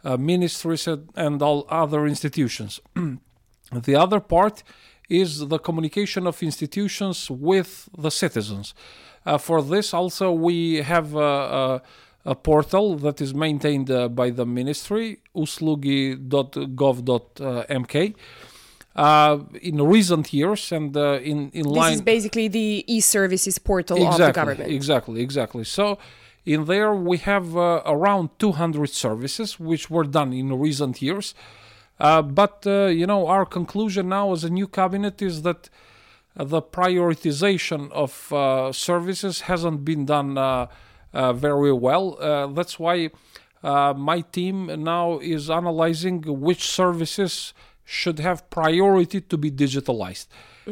uh, 0.03 0.17
ministries 0.17 0.87
and, 0.87 1.41
all 1.41 1.65
other 1.69 2.05
institutions. 2.07 2.81
the 3.71 3.95
other 3.95 4.19
part 4.19 4.63
is 5.09 5.47
the 5.47 5.59
communication 5.59 6.27
of 6.27 6.43
institutions 6.43 7.29
with 7.29 7.87
the 7.97 8.11
citizens. 8.11 8.73
Uh, 9.25 9.37
for 9.37 9.61
this, 9.61 9.93
also 9.93 10.31
we 10.31 10.77
have 10.77 11.13
a, 11.15 11.19
a, 11.19 11.81
a 12.25 12.35
portal 12.35 12.95
that 12.97 13.19
is 13.19 13.33
maintained 13.33 13.91
uh, 13.91 14.07
by 14.07 14.29
the 14.29 14.45
ministry, 14.45 15.19
uslugi.gov.mk. 15.35 18.15
Uh, 18.95 19.39
in 19.61 19.81
recent 19.81 20.33
years 20.33 20.71
and 20.71 20.97
uh, 20.97 21.19
in 21.21 21.51
in 21.53 21.63
This 21.63 21.77
line 21.77 21.93
is 21.93 22.01
basically 22.01 22.47
the 22.49 22.83
e-services 22.87 23.57
portal 23.59 24.05
of 24.07 24.17
the 24.17 24.31
government. 24.31 24.69
Exactly, 24.71 25.21
exactly. 25.21 25.63
So 25.63 25.99
in 26.45 26.65
there 26.65 26.93
we 26.93 27.17
have 27.17 27.55
uh, 27.55 27.81
around 27.85 28.29
200 28.39 28.89
services 28.89 29.59
which 29.59 29.89
were 29.89 30.03
done 30.03 30.33
in 30.33 30.51
recent 30.59 31.01
years. 31.01 31.35
Uh, 31.99 32.21
but 32.21 32.65
uh, 32.65 32.87
you 32.87 33.05
know 33.05 33.27
our 33.27 33.45
conclusion 33.45 34.09
now 34.09 34.33
as 34.33 34.43
a 34.43 34.49
new 34.49 34.67
cabinet 34.67 35.21
is 35.21 35.43
that 35.43 35.69
the 36.35 36.61
prioritization 36.61 37.91
of 37.91 38.31
uh, 38.31 38.71
services 38.71 39.41
hasn't 39.41 39.83
been 39.83 40.05
done 40.05 40.37
uh, 40.37 40.67
uh, 41.13 41.33
very 41.33 41.73
well. 41.73 42.17
Uh, 42.19 42.47
that's 42.47 42.79
why 42.79 43.09
uh, 43.63 43.93
my 43.95 44.21
team 44.21 44.83
now 44.83 45.19
is 45.19 45.49
analyzing 45.49 46.21
which 46.21 46.63
services 46.63 47.53
should 47.91 48.19
have 48.19 48.47
priority 48.51 49.19
to 49.19 49.35
be 49.35 49.49
digitalized. 49.49 50.27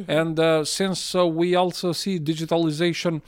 And 0.07 0.39
uh, 0.39 0.63
since 0.63 1.15
uh, 1.15 1.25
we 1.25 1.55
also 1.55 1.91
see 1.91 2.19
digitalization 2.19 3.21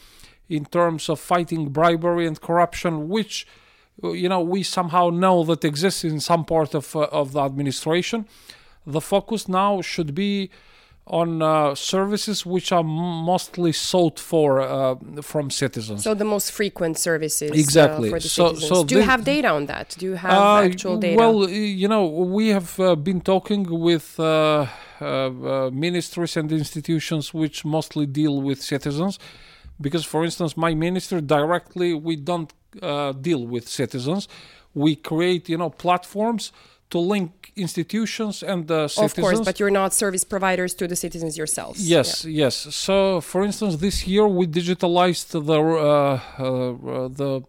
in 0.48 0.66
terms 0.66 1.10
of 1.10 1.20
fighting 1.20 1.70
bribery 1.70 2.28
and 2.28 2.40
corruption, 2.40 3.10
which 3.10 3.48
uh, 4.04 4.12
you 4.12 4.30
know 4.30 4.42
we 4.42 4.62
somehow 4.62 5.10
know 5.10 5.44
that 5.46 5.66
exists 5.66 6.04
in 6.04 6.20
some 6.20 6.46
part 6.46 6.76
of 6.76 6.96
uh, 6.96 7.22
of 7.22 7.32
the 7.32 7.42
administration, 7.42 8.28
the 8.86 9.02
focus 9.02 9.48
now 9.48 9.82
should 9.82 10.14
be 10.14 10.52
on 11.10 11.42
uh, 11.42 11.74
services 11.76 12.46
which 12.46 12.72
are 12.72 12.80
m- 12.84 13.26
mostly 13.26 13.72
sought 13.72 14.20
for 14.20 14.62
uh, 14.62 14.96
from 15.22 15.50
citizens. 15.50 16.04
So 16.04 16.14
the 16.14 16.26
most 16.26 16.52
frequent 16.52 16.98
services 16.98 17.52
uh, 17.52 17.56
Exactly. 17.56 18.10
for 18.10 18.20
the 18.20 18.30
So- 18.30 18.48
citizens. 18.50 18.70
so 18.70 18.84
Do 18.84 18.96
you 18.96 19.02
have 19.04 19.24
data 19.24 19.50
on 19.50 19.66
that? 19.66 19.96
Do 20.00 20.06
you 20.06 20.16
have 20.16 20.32
Uh, 20.32 20.62
actual 20.70 20.98
data? 20.98 21.18
Well, 21.18 21.50
you 21.50 21.88
know, 21.88 22.06
we 22.06 22.50
have 22.50 22.80
uh, 22.80 22.96
been 22.96 23.22
talking 23.22 23.64
with 23.88 24.20
uh, 24.20 24.26
uh, 24.26 25.06
uh, 25.06 25.70
ministries 25.72 26.38
and 26.38 26.52
institutions 26.52 27.34
which 27.34 27.66
mostly 27.66 28.06
deal 28.06 28.42
with 28.42 28.62
citizens, 28.62 29.18
because, 29.82 30.04
for 30.06 30.24
instance, 30.24 30.56
my 30.58 30.74
minister 30.76 31.22
directly 31.22 31.94
we 31.94 32.16
don't 32.18 32.52
uh, 32.84 33.14
deal 33.14 33.48
with 33.48 33.68
citizens. 33.68 34.28
We 34.76 34.96
create, 34.96 35.50
you 35.50 35.58
know, 35.58 35.70
platforms 35.72 36.52
to 36.90 37.00
link 37.00 37.52
institutions 37.56 38.44
and 38.44 38.68
the 38.68 38.88
citizens. 38.88 39.18
of 39.18 39.24
course, 39.24 39.40
but 39.42 39.60
you're 39.60 39.78
not 39.82 39.94
service 39.94 40.24
providers 40.24 40.74
to 40.76 40.88
the 40.88 40.96
citizens 40.96 41.38
yourselves. 41.38 41.88
Yes, 41.88 42.26
yes. 42.26 42.56
So, 42.86 43.22
for 43.22 43.44
instance, 43.44 43.78
this 43.78 44.08
year 44.08 44.28
we 44.28 44.48
digitalized 44.48 45.28
the 45.32 45.60
uh, 45.62 46.44
uh, 46.44 47.08
the 47.10 47.44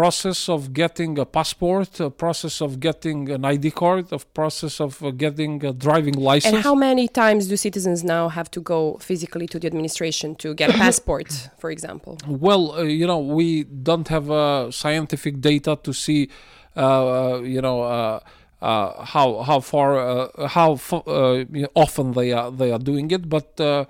process 0.00 0.40
of 0.56 0.60
getting 0.82 1.12
a 1.18 1.26
passport, 1.38 1.90
a 2.00 2.10
process 2.24 2.60
of 2.66 2.70
getting 2.86 3.20
an 3.36 3.42
ID 3.54 3.66
card, 3.82 4.04
a 4.12 4.20
process 4.40 4.74
of 4.86 4.92
uh, 5.02 5.10
getting 5.24 5.54
a 5.64 5.72
driving 5.86 6.18
license. 6.30 6.54
And 6.54 6.62
how 6.70 6.76
many 6.88 7.06
times 7.22 7.42
do 7.50 7.56
citizens 7.68 7.98
now 8.14 8.24
have 8.38 8.48
to 8.56 8.60
go 8.72 8.80
physically 9.08 9.46
to 9.52 9.56
the 9.60 9.66
administration 9.72 10.28
to 10.42 10.48
get 10.60 10.68
a 10.74 10.78
passport, 10.84 11.28
for 11.62 11.70
example? 11.76 12.12
Well, 12.46 12.64
uh, 12.72 12.82
you 13.00 13.06
know, 13.10 13.20
we 13.38 13.48
don't 13.88 14.08
have 14.16 14.26
uh, 14.30 14.70
scientific 14.70 15.34
data 15.40 15.72
to 15.86 15.92
see, 16.04 16.28
uh, 16.76 17.36
uh, 17.36 17.40
you 17.40 17.60
know, 17.62 17.82
uh, 17.82 18.20
uh, 18.60 19.04
how 19.04 19.42
how 19.42 19.60
far 19.60 19.98
uh, 19.98 20.48
how 20.48 20.78
uh, 20.92 21.44
often 21.74 22.12
they 22.12 22.32
are 22.32 22.50
they 22.50 22.72
are 22.72 22.78
doing 22.78 23.10
it, 23.10 23.28
but. 23.28 23.60
Uh, 23.60 23.84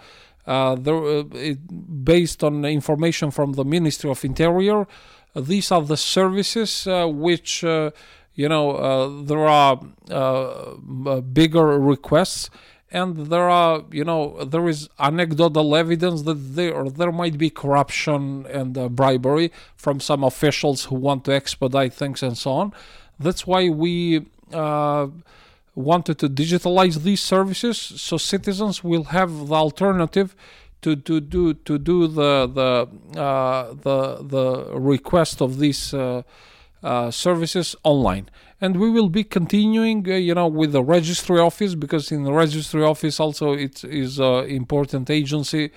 there, 0.77 1.25
it, 1.35 2.05
based 2.05 2.45
on 2.45 2.65
information 2.65 3.33
from 3.33 3.55
the 3.55 3.65
Ministry 3.65 4.09
of 4.09 4.25
Interior, 4.25 4.87
these 5.35 5.73
are 5.73 5.83
the 5.83 5.97
services 5.97 6.87
which 6.87 7.65
you 7.65 8.49
know 8.49 9.25
there 9.25 9.45
are 9.45 9.81
bigger 11.23 11.81
requests 11.81 12.49
and 12.91 13.27
there 13.27 13.49
are 13.49 13.85
you 13.91 14.05
know 14.05 14.45
there 14.45 14.69
is 14.69 14.89
anecdotal 14.99 15.75
evidence 15.75 16.23
that 16.23 16.35
there 16.35 16.89
there 16.89 17.13
might 17.13 17.37
be 17.37 17.51
corruption 17.51 18.47
and 18.47 18.79
uh, 18.79 18.89
bribery 18.89 19.51
from 19.77 20.01
some 20.01 20.23
officials 20.23 20.85
who 20.85 20.95
want 20.95 21.25
to 21.25 21.33
expedite 21.33 21.93
things 21.93 22.23
and 22.23 22.39
so 22.39 22.53
on. 22.53 22.73
That's 23.19 23.47
why 23.47 23.69
we 23.69 24.27
uh, 24.53 25.09
wanted 25.75 26.19
to 26.19 26.29
digitalize 26.29 27.03
these 27.03 27.21
services 27.21 27.77
so 27.79 28.17
citizens 28.17 28.83
will 28.83 29.05
have 29.05 29.49
the 29.49 29.55
alternative 29.55 30.35
to, 30.83 30.97
to 30.97 31.21
do 31.21 31.55
to 31.55 31.79
do 31.79 32.07
the 32.07 32.47
the 32.47 33.21
uh, 33.21 33.75
the 33.83 34.23
the 34.23 34.79
request 34.79 35.41
of 35.43 35.59
these 35.59 35.93
uh, 35.93 36.23
uh, 36.83 37.11
services 37.11 37.75
online 37.83 38.29
and 38.61 38.79
we 38.79 38.91
will 38.91 39.09
be 39.09 39.25
continuing 39.25 40.09
uh, 40.09 40.15
you 40.15 40.35
know 40.35 40.47
with 40.47 40.73
the 40.73 40.83
registry 40.83 41.39
office 41.39 41.75
because 41.75 42.11
in 42.11 42.25
the 42.25 42.33
registry 42.33 42.83
office 42.83 43.21
also 43.21 43.53
it 43.53 43.85
is 43.85 44.19
an 44.19 44.45
important 44.47 45.11
agency. 45.11 45.71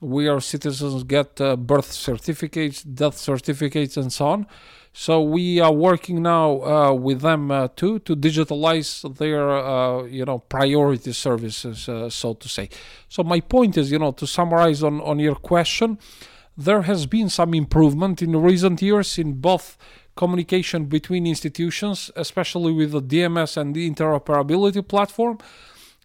We 0.00 0.24
where 0.24 0.40
citizens 0.40 1.04
get 1.04 1.40
uh, 1.40 1.56
birth 1.56 1.92
certificates 1.92 2.82
death 2.82 3.18
certificates 3.18 3.96
and 3.96 4.12
so 4.12 4.26
on. 4.28 4.46
So 4.92 5.22
we 5.22 5.60
are 5.60 5.72
working 5.72 6.22
now 6.22 6.62
uh, 6.62 6.92
with 6.94 7.20
them 7.20 7.50
uh, 7.50 7.68
too 7.76 8.00
to 8.00 8.16
digitalize 8.16 8.90
their 9.18 9.50
uh, 9.50 10.04
you 10.04 10.24
know 10.24 10.38
priority 10.38 11.12
services 11.12 11.88
uh, 11.88 12.10
so 12.10 12.34
to 12.34 12.48
say. 12.48 12.70
So 13.08 13.22
my 13.22 13.40
point 13.40 13.76
is 13.76 13.92
you 13.92 13.98
know 13.98 14.12
to 14.12 14.26
summarize 14.26 14.82
on 14.82 15.00
on 15.02 15.18
your 15.18 15.36
question 15.36 15.98
there 16.56 16.82
has 16.82 17.06
been 17.06 17.28
some 17.28 17.54
improvement 17.54 18.20
in 18.20 18.36
recent 18.36 18.82
years 18.82 19.18
in 19.18 19.32
both 19.34 19.78
communication 20.22 20.80
between 20.96 21.22
institutions 21.34 21.98
especially 22.24 22.72
with 22.80 22.90
the 22.96 23.04
DMS 23.12 23.52
and 23.60 23.68
the 23.76 23.84
interoperability 23.90 24.82
platform 24.94 25.36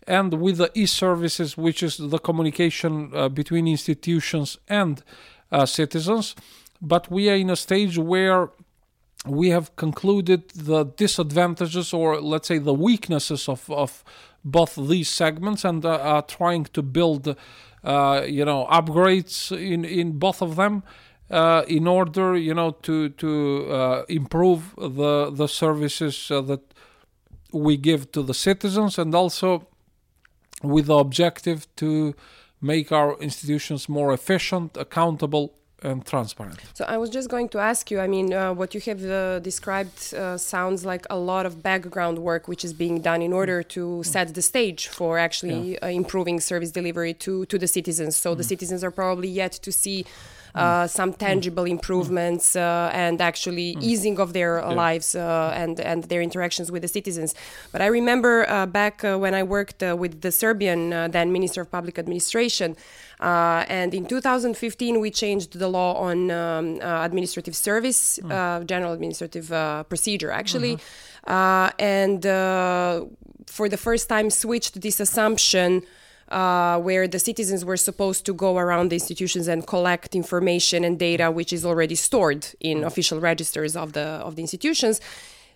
and 0.08 0.30
with 0.44 0.58
the 0.64 0.70
e-services 0.82 1.50
which 1.66 1.80
is 1.88 1.94
the 1.98 2.22
communication 2.28 2.94
uh, 3.14 3.28
between 3.40 3.66
institutions 3.68 4.50
and 4.82 4.94
uh, 5.52 5.66
citizens. 5.66 6.26
But 6.82 7.04
we 7.16 7.30
are 7.32 7.40
in 7.46 7.50
a 7.50 7.60
stage 7.68 7.98
where 7.98 8.42
we 9.40 9.48
have 9.50 9.76
concluded 9.76 10.42
the 10.72 10.82
disadvantages 11.04 11.94
or 11.94 12.08
let's 12.22 12.48
say 12.48 12.60
the 12.60 12.80
weaknesses 12.90 13.50
of, 13.50 13.70
of 13.84 14.04
both 14.44 14.74
these 14.92 15.10
segments 15.10 15.66
and 15.66 15.84
uh, 15.86 16.14
are 16.14 16.26
trying 16.40 16.66
to 16.76 16.82
build 16.98 17.24
uh, 17.84 18.22
you 18.38 18.46
know 18.50 18.62
upgrades 18.80 19.36
in, 19.74 19.84
in 19.84 20.08
both 20.26 20.42
of 20.42 20.56
them 20.56 20.84
uh, 21.30 21.64
in 21.68 21.88
order 21.88 22.36
you 22.36 22.54
know 22.54 22.72
to 22.72 23.10
to 23.10 23.68
uh, 23.72 24.04
improve 24.08 24.76
the 24.78 25.32
the 25.32 25.48
services 25.48 26.30
uh, 26.32 26.42
that 26.42 26.62
we 27.52 27.78
give 27.78 28.12
to 28.12 28.22
the 28.22 28.34
citizens 28.34 29.00
and 29.00 29.16
also 29.16 29.68
with 30.62 30.88
the 30.88 30.98
objective 30.98 31.68
to 31.76 32.14
make 32.62 32.92
our 32.92 33.18
institutions 33.20 33.88
more 33.88 34.14
efficient 34.14 34.78
accountable 34.78 35.54
and 35.84 36.06
transparent 36.06 36.60
So 36.74 36.86
I 36.86 36.98
was 36.98 37.10
just 37.10 37.30
going 37.30 37.50
to 37.50 37.60
ask 37.60 37.92
you. 37.92 38.00
I 38.00 38.08
mean, 38.08 38.34
uh, 38.34 38.54
what 38.54 38.74
you 38.74 38.82
have 38.82 39.04
uh, 39.04 39.40
described 39.40 40.14
uh, 40.14 40.38
sounds 40.38 40.86
like 40.86 41.06
a 41.10 41.18
lot 41.18 41.46
of 41.46 41.62
background 41.62 42.20
work 42.20 42.48
which 42.48 42.64
is 42.66 42.74
being 42.74 43.02
done 43.02 43.22
in 43.22 43.34
order 43.34 43.62
to 43.64 44.04
set 44.04 44.34
the 44.34 44.42
stage 44.42 44.88
for 44.88 45.20
actually 45.20 45.78
uh, 45.80 45.88
improving 45.88 46.40
service 46.40 46.72
delivery 46.72 47.14
to 47.26 47.46
to 47.46 47.58
the 47.58 47.68
citizens. 47.68 48.16
So 48.18 48.36
the 48.36 48.44
citizens 48.44 48.84
are 48.84 48.92
probably 48.92 49.30
yet 49.30 49.54
to 49.66 49.72
see. 49.72 50.06
Uh, 50.56 50.88
some 50.88 51.14
tangible 51.14 51.66
improvements 51.66 52.56
uh, 52.56 52.90
and 52.94 53.22
actually 53.22 53.78
easing 53.80 54.20
of 54.20 54.34
their 54.34 54.64
uh, 54.64 54.74
lives 54.74 55.16
uh, 55.16 55.54
and 55.56 55.80
and 55.80 56.06
their 56.06 56.22
interactions 56.22 56.72
with 56.72 56.82
the 56.82 56.88
citizens. 56.88 57.36
But 57.72 57.82
I 57.82 57.88
remember 57.88 58.50
uh, 58.50 58.66
back 58.66 59.04
uh, 59.04 59.18
when 59.18 59.34
I 59.34 59.44
worked 59.44 59.84
uh, 59.84 59.96
with 59.98 60.22
the 60.22 60.32
Serbian 60.32 60.94
uh, 60.94 61.08
then 61.08 61.32
Minister 61.32 61.62
of 61.62 61.72
Public 61.72 62.00
Administration. 62.00 62.76
Uh, 63.20 63.64
and 63.70 63.94
in 63.94 64.06
2015, 64.06 65.00
we 65.00 65.10
changed 65.10 65.58
the 65.58 65.70
law 65.70 65.94
on 65.96 66.32
um, 66.32 66.80
uh, 66.82 67.06
administrative 67.06 67.56
service, 67.56 68.20
uh, 68.30 68.62
general 68.66 68.92
administrative 68.92 69.52
uh, 69.52 69.84
procedure, 69.84 70.32
actually, 70.32 70.78
uh, 71.28 71.70
and 71.80 72.26
uh, 72.26 73.06
for 73.48 73.70
the 73.70 73.78
first 73.78 74.10
time 74.10 74.30
switched 74.30 74.82
this 74.82 75.00
assumption. 75.00 75.82
Uh, 76.28 76.80
where 76.80 77.08
the 77.08 77.20
citizens 77.20 77.64
were 77.64 77.78
supposed 77.78 78.26
to 78.26 78.34
go 78.34 78.58
around 78.58 78.90
the 78.90 78.96
institutions 78.96 79.48
and 79.48 79.68
collect 79.68 80.16
information 80.16 80.84
and 80.84 80.98
data 80.98 81.30
which 81.30 81.54
is 81.54 81.64
already 81.64 81.94
stored 81.94 82.48
in 82.60 82.84
official 82.84 83.20
registers 83.20 83.76
of 83.76 83.94
the 83.94 84.08
of 84.26 84.36
the 84.36 84.42
institutions 84.42 85.00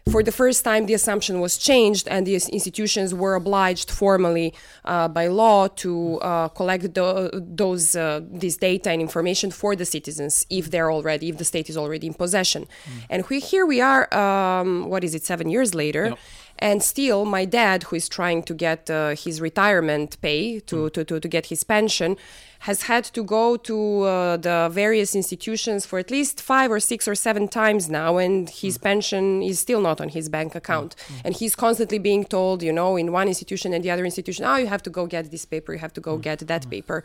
for 0.09 0.23
the 0.23 0.31
first 0.31 0.63
time, 0.63 0.87
the 0.87 0.93
assumption 0.93 1.39
was 1.39 1.57
changed, 1.57 2.07
and 2.07 2.25
the 2.25 2.33
institutions 2.33 3.13
were 3.13 3.35
obliged 3.35 3.91
formally 3.91 4.53
uh, 4.85 5.07
by 5.07 5.27
law 5.27 5.67
to 5.67 6.19
uh, 6.19 6.47
collect 6.49 6.93
the, 6.95 7.29
those 7.33 7.95
uh, 7.95 8.21
this 8.27 8.57
data 8.57 8.89
and 8.89 9.01
information 9.01 9.51
for 9.51 9.75
the 9.75 9.85
citizens 9.85 10.45
if 10.49 10.71
they're 10.71 10.91
already 10.91 11.29
if 11.29 11.37
the 11.37 11.45
state 11.45 11.69
is 11.69 11.77
already 11.77 12.07
in 12.07 12.13
possession. 12.13 12.67
And 13.09 13.25
we, 13.27 13.39
here 13.39 13.65
we 13.65 13.81
are. 13.81 14.11
Um, 14.13 14.89
what 14.89 15.03
is 15.03 15.13
it? 15.13 15.23
Seven 15.23 15.49
years 15.49 15.75
later. 15.75 16.07
Yep. 16.07 16.19
And 16.59 16.83
still, 16.83 17.25
my 17.25 17.45
dad, 17.45 17.83
who 17.83 17.95
is 17.95 18.09
trying 18.09 18.43
to 18.43 18.53
get 18.53 18.89
uh, 18.89 19.15
his 19.15 19.39
retirement 19.41 20.19
pay 20.21 20.59
to, 20.61 20.83
hmm. 20.83 20.87
to, 20.89 21.03
to, 21.05 21.19
to 21.19 21.27
get 21.27 21.47
his 21.47 21.63
pension, 21.63 22.17
has 22.63 22.83
had 22.83 23.05
to 23.05 23.23
go 23.23 23.55
to 23.55 24.01
uh, 24.01 24.35
the 24.35 24.69
various 24.69 25.15
institutions 25.15 25.85
for 25.85 25.97
at 25.97 26.11
least 26.11 26.41
five 26.41 26.69
or 26.69 26.81
six 26.81 27.07
or 27.07 27.15
seven 27.15 27.47
times 27.47 27.89
now, 27.89 28.17
and 28.17 28.49
his 28.49 28.75
hmm. 28.75 28.83
pension 28.83 29.41
is 29.41 29.59
still 29.59 29.81
not 29.81 30.01
on 30.01 30.09
his 30.09 30.27
bank 30.27 30.53
account. 30.53 30.95
Hmm. 31.07 31.13
And 31.25 31.35
he's 31.35 31.55
constantly 31.55 31.99
being 31.99 32.25
told, 32.25 32.61
you 32.61 32.73
know, 32.73 32.97
in 32.97 33.13
one 33.13 33.29
institution 33.29 33.73
and 33.73 33.83
the 33.83 33.91
other 33.91 34.03
institution, 34.03 34.43
oh, 34.43 34.57
you 34.57 34.67
have 34.67 34.83
to 34.83 34.89
go 34.89 35.05
get 35.05 35.31
this 35.31 35.45
paper, 35.45 35.71
you 35.73 35.79
have 35.79 35.93
to 35.93 36.01
go 36.01 36.17
get 36.17 36.39
that 36.39 36.69
paper. 36.69 37.03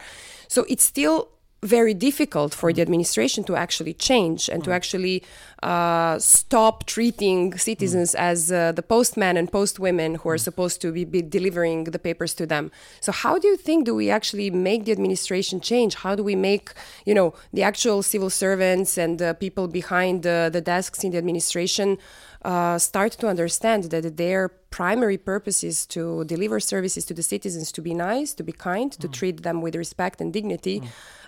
So 0.48 0.66
it's 0.68 0.84
still 0.84 1.28
very 1.64 1.94
difficult 1.94 2.54
for 2.54 2.72
the 2.72 2.82
administration 2.82 3.42
to 3.44 3.56
actually 3.56 3.94
change 3.94 4.48
and 4.48 4.62
to 4.62 4.70
actually 4.70 5.22
uh, 5.62 6.18
stop 6.18 6.84
treating 6.84 7.56
citizens 7.56 8.14
as 8.14 8.52
uh, 8.52 8.70
the 8.72 8.82
postmen 8.82 9.36
and 9.36 9.50
postwomen 9.50 10.18
who 10.18 10.28
are 10.28 10.38
supposed 10.38 10.80
to 10.82 10.92
be, 10.92 11.04
be 11.04 11.22
delivering 11.22 11.84
the 11.84 11.98
papers 11.98 12.34
to 12.34 12.44
them. 12.46 12.70
So 13.00 13.12
how 13.12 13.38
do 13.38 13.48
you 13.48 13.56
think 13.56 13.86
do 13.86 13.94
we 13.94 14.10
actually 14.10 14.50
make 14.50 14.84
the 14.84 14.92
administration 14.92 15.60
change? 15.60 15.94
How 15.94 16.14
do 16.14 16.22
we 16.22 16.36
make 16.36 16.72
you 17.06 17.14
know 17.14 17.34
the 17.52 17.62
actual 17.62 18.02
civil 18.02 18.30
servants 18.30 18.98
and 18.98 19.18
the 19.18 19.34
people 19.34 19.66
behind 19.66 20.22
the, 20.22 20.50
the 20.52 20.60
desks 20.60 21.02
in 21.02 21.12
the 21.12 21.18
administration 21.18 21.98
uh, 22.44 22.78
start 22.78 23.12
to 23.12 23.26
understand 23.26 23.84
that 23.84 24.18
their 24.18 24.50
primary 24.68 25.16
purpose 25.16 25.64
is 25.64 25.86
to 25.86 26.24
deliver 26.24 26.60
services 26.60 27.06
to 27.06 27.14
the 27.14 27.22
citizens, 27.22 27.72
to 27.72 27.80
be 27.80 27.94
nice, 27.94 28.34
to 28.34 28.42
be 28.42 28.52
kind, 28.52 28.92
to 28.92 29.08
treat 29.08 29.42
them 29.42 29.62
with 29.62 29.74
respect 29.74 30.20
and 30.20 30.32
dignity, 30.32 30.82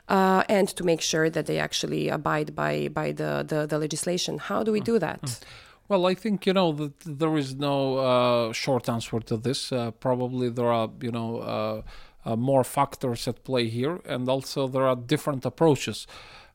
uh, 0.08 0.44
and 0.48 0.68
to 0.68 0.84
make 0.84 1.00
sure 1.00 1.28
that 1.30 1.46
they 1.46 1.58
actually 1.58 2.08
abide 2.08 2.54
by 2.54 2.88
by 2.88 3.12
the, 3.12 3.44
the, 3.46 3.66
the 3.66 3.78
legislation. 3.78 4.38
How 4.38 4.62
do 4.62 4.72
we 4.72 4.80
do 4.80 4.98
that? 4.98 5.40
Well, 5.88 6.06
I 6.06 6.14
think 6.14 6.46
you 6.46 6.52
know 6.52 6.72
that 6.72 6.98
there 7.04 7.36
is 7.36 7.54
no 7.54 7.98
uh, 7.98 8.52
short 8.52 8.88
answer 8.88 9.20
to 9.20 9.36
this. 9.36 9.70
Uh, 9.70 9.92
probably 9.92 10.48
there 10.48 10.72
are 10.72 10.90
you 11.00 11.12
know 11.12 11.38
uh, 11.38 11.82
uh, 12.24 12.36
more 12.36 12.64
factors 12.64 13.28
at 13.28 13.44
play 13.44 13.68
here, 13.68 14.00
and 14.04 14.28
also 14.28 14.66
there 14.66 14.86
are 14.86 14.96
different 14.96 15.44
approaches. 15.46 16.06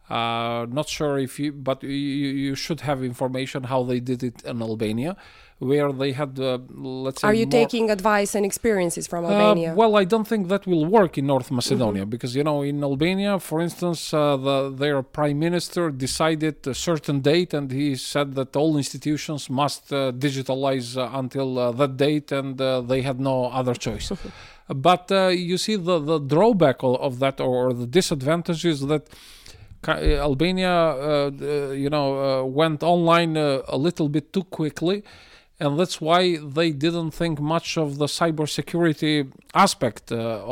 Uh, 0.09 0.65
not 0.69 0.89
sure 0.89 1.17
if 1.17 1.39
you, 1.39 1.53
but 1.53 1.81
you, 1.83 1.89
you 1.89 2.55
should 2.55 2.81
have 2.81 3.01
information 3.01 3.63
how 3.63 3.83
they 3.83 4.01
did 4.01 4.21
it 4.21 4.43
in 4.43 4.61
Albania, 4.61 5.15
where 5.61 5.91
they 5.91 6.11
had 6.11 6.39
uh, 6.39 6.57
let's 6.75 7.21
say. 7.21 7.27
Are 7.27 7.33
you 7.35 7.45
taking 7.45 7.91
advice 7.91 8.33
and 8.33 8.43
experiences 8.45 9.05
from 9.05 9.25
uh, 9.25 9.29
Albania? 9.29 9.73
well, 9.75 9.95
I 9.95 10.05
don't 10.05 10.27
think 10.27 10.47
that 10.47 10.65
will 10.65 10.85
work 10.85 11.19
in 11.19 11.27
North 11.27 11.51
Macedonia 11.51 12.05
because 12.05 12.35
you 12.35 12.43
know 12.43 12.63
in 12.63 12.83
Albania, 12.83 13.39
for 13.39 13.61
instance, 13.61 14.11
uh, 14.11 14.37
the, 14.37 14.71
their 14.71 15.03
prime 15.03 15.37
minister 15.37 15.91
decided 15.91 16.55
a 16.65 16.73
certain 16.73 17.19
date, 17.21 17.53
and 17.53 17.71
he 17.71 17.95
said 17.95 18.33
that 18.35 18.55
all 18.55 18.75
institutions 18.75 19.49
must 19.49 19.93
uh, 19.93 20.11
digitalize 20.11 20.97
uh, 20.97 21.19
until 21.21 21.59
uh, 21.59 21.71
that 21.71 21.95
date, 21.95 22.31
and 22.31 22.59
uh, 22.59 22.81
they 22.81 23.03
had 23.03 23.19
no 23.19 23.45
other 23.45 23.75
choice. 23.75 24.11
but 24.67 25.11
uh, 25.11 25.27
you 25.27 25.57
see, 25.57 25.75
the 25.75 25.99
the 25.99 26.19
drawback 26.19 26.81
of, 26.81 26.95
of 27.07 27.19
that 27.19 27.39
or 27.39 27.73
the 27.73 27.87
disadvantage 27.87 28.65
is 28.65 28.81
that. 28.87 29.07
Uh, 29.87 29.93
Albania, 30.29 30.69
uh, 30.69 31.31
uh, 31.41 31.71
you 31.71 31.89
know, 31.89 32.07
uh, 32.41 32.43
went 32.43 32.83
online 32.83 33.35
uh, 33.35 33.63
a 33.67 33.75
little 33.75 34.09
bit 34.09 34.31
too 34.31 34.43
quickly, 34.43 35.03
and 35.63 35.71
that's 35.79 35.97
why 36.07 36.21
they 36.57 36.69
didn't 36.85 37.11
think 37.21 37.35
much 37.55 37.69
of 37.83 37.87
the 38.01 38.07
cybersecurity 38.19 39.13
aspect 39.65 40.11
uh, 40.11 40.43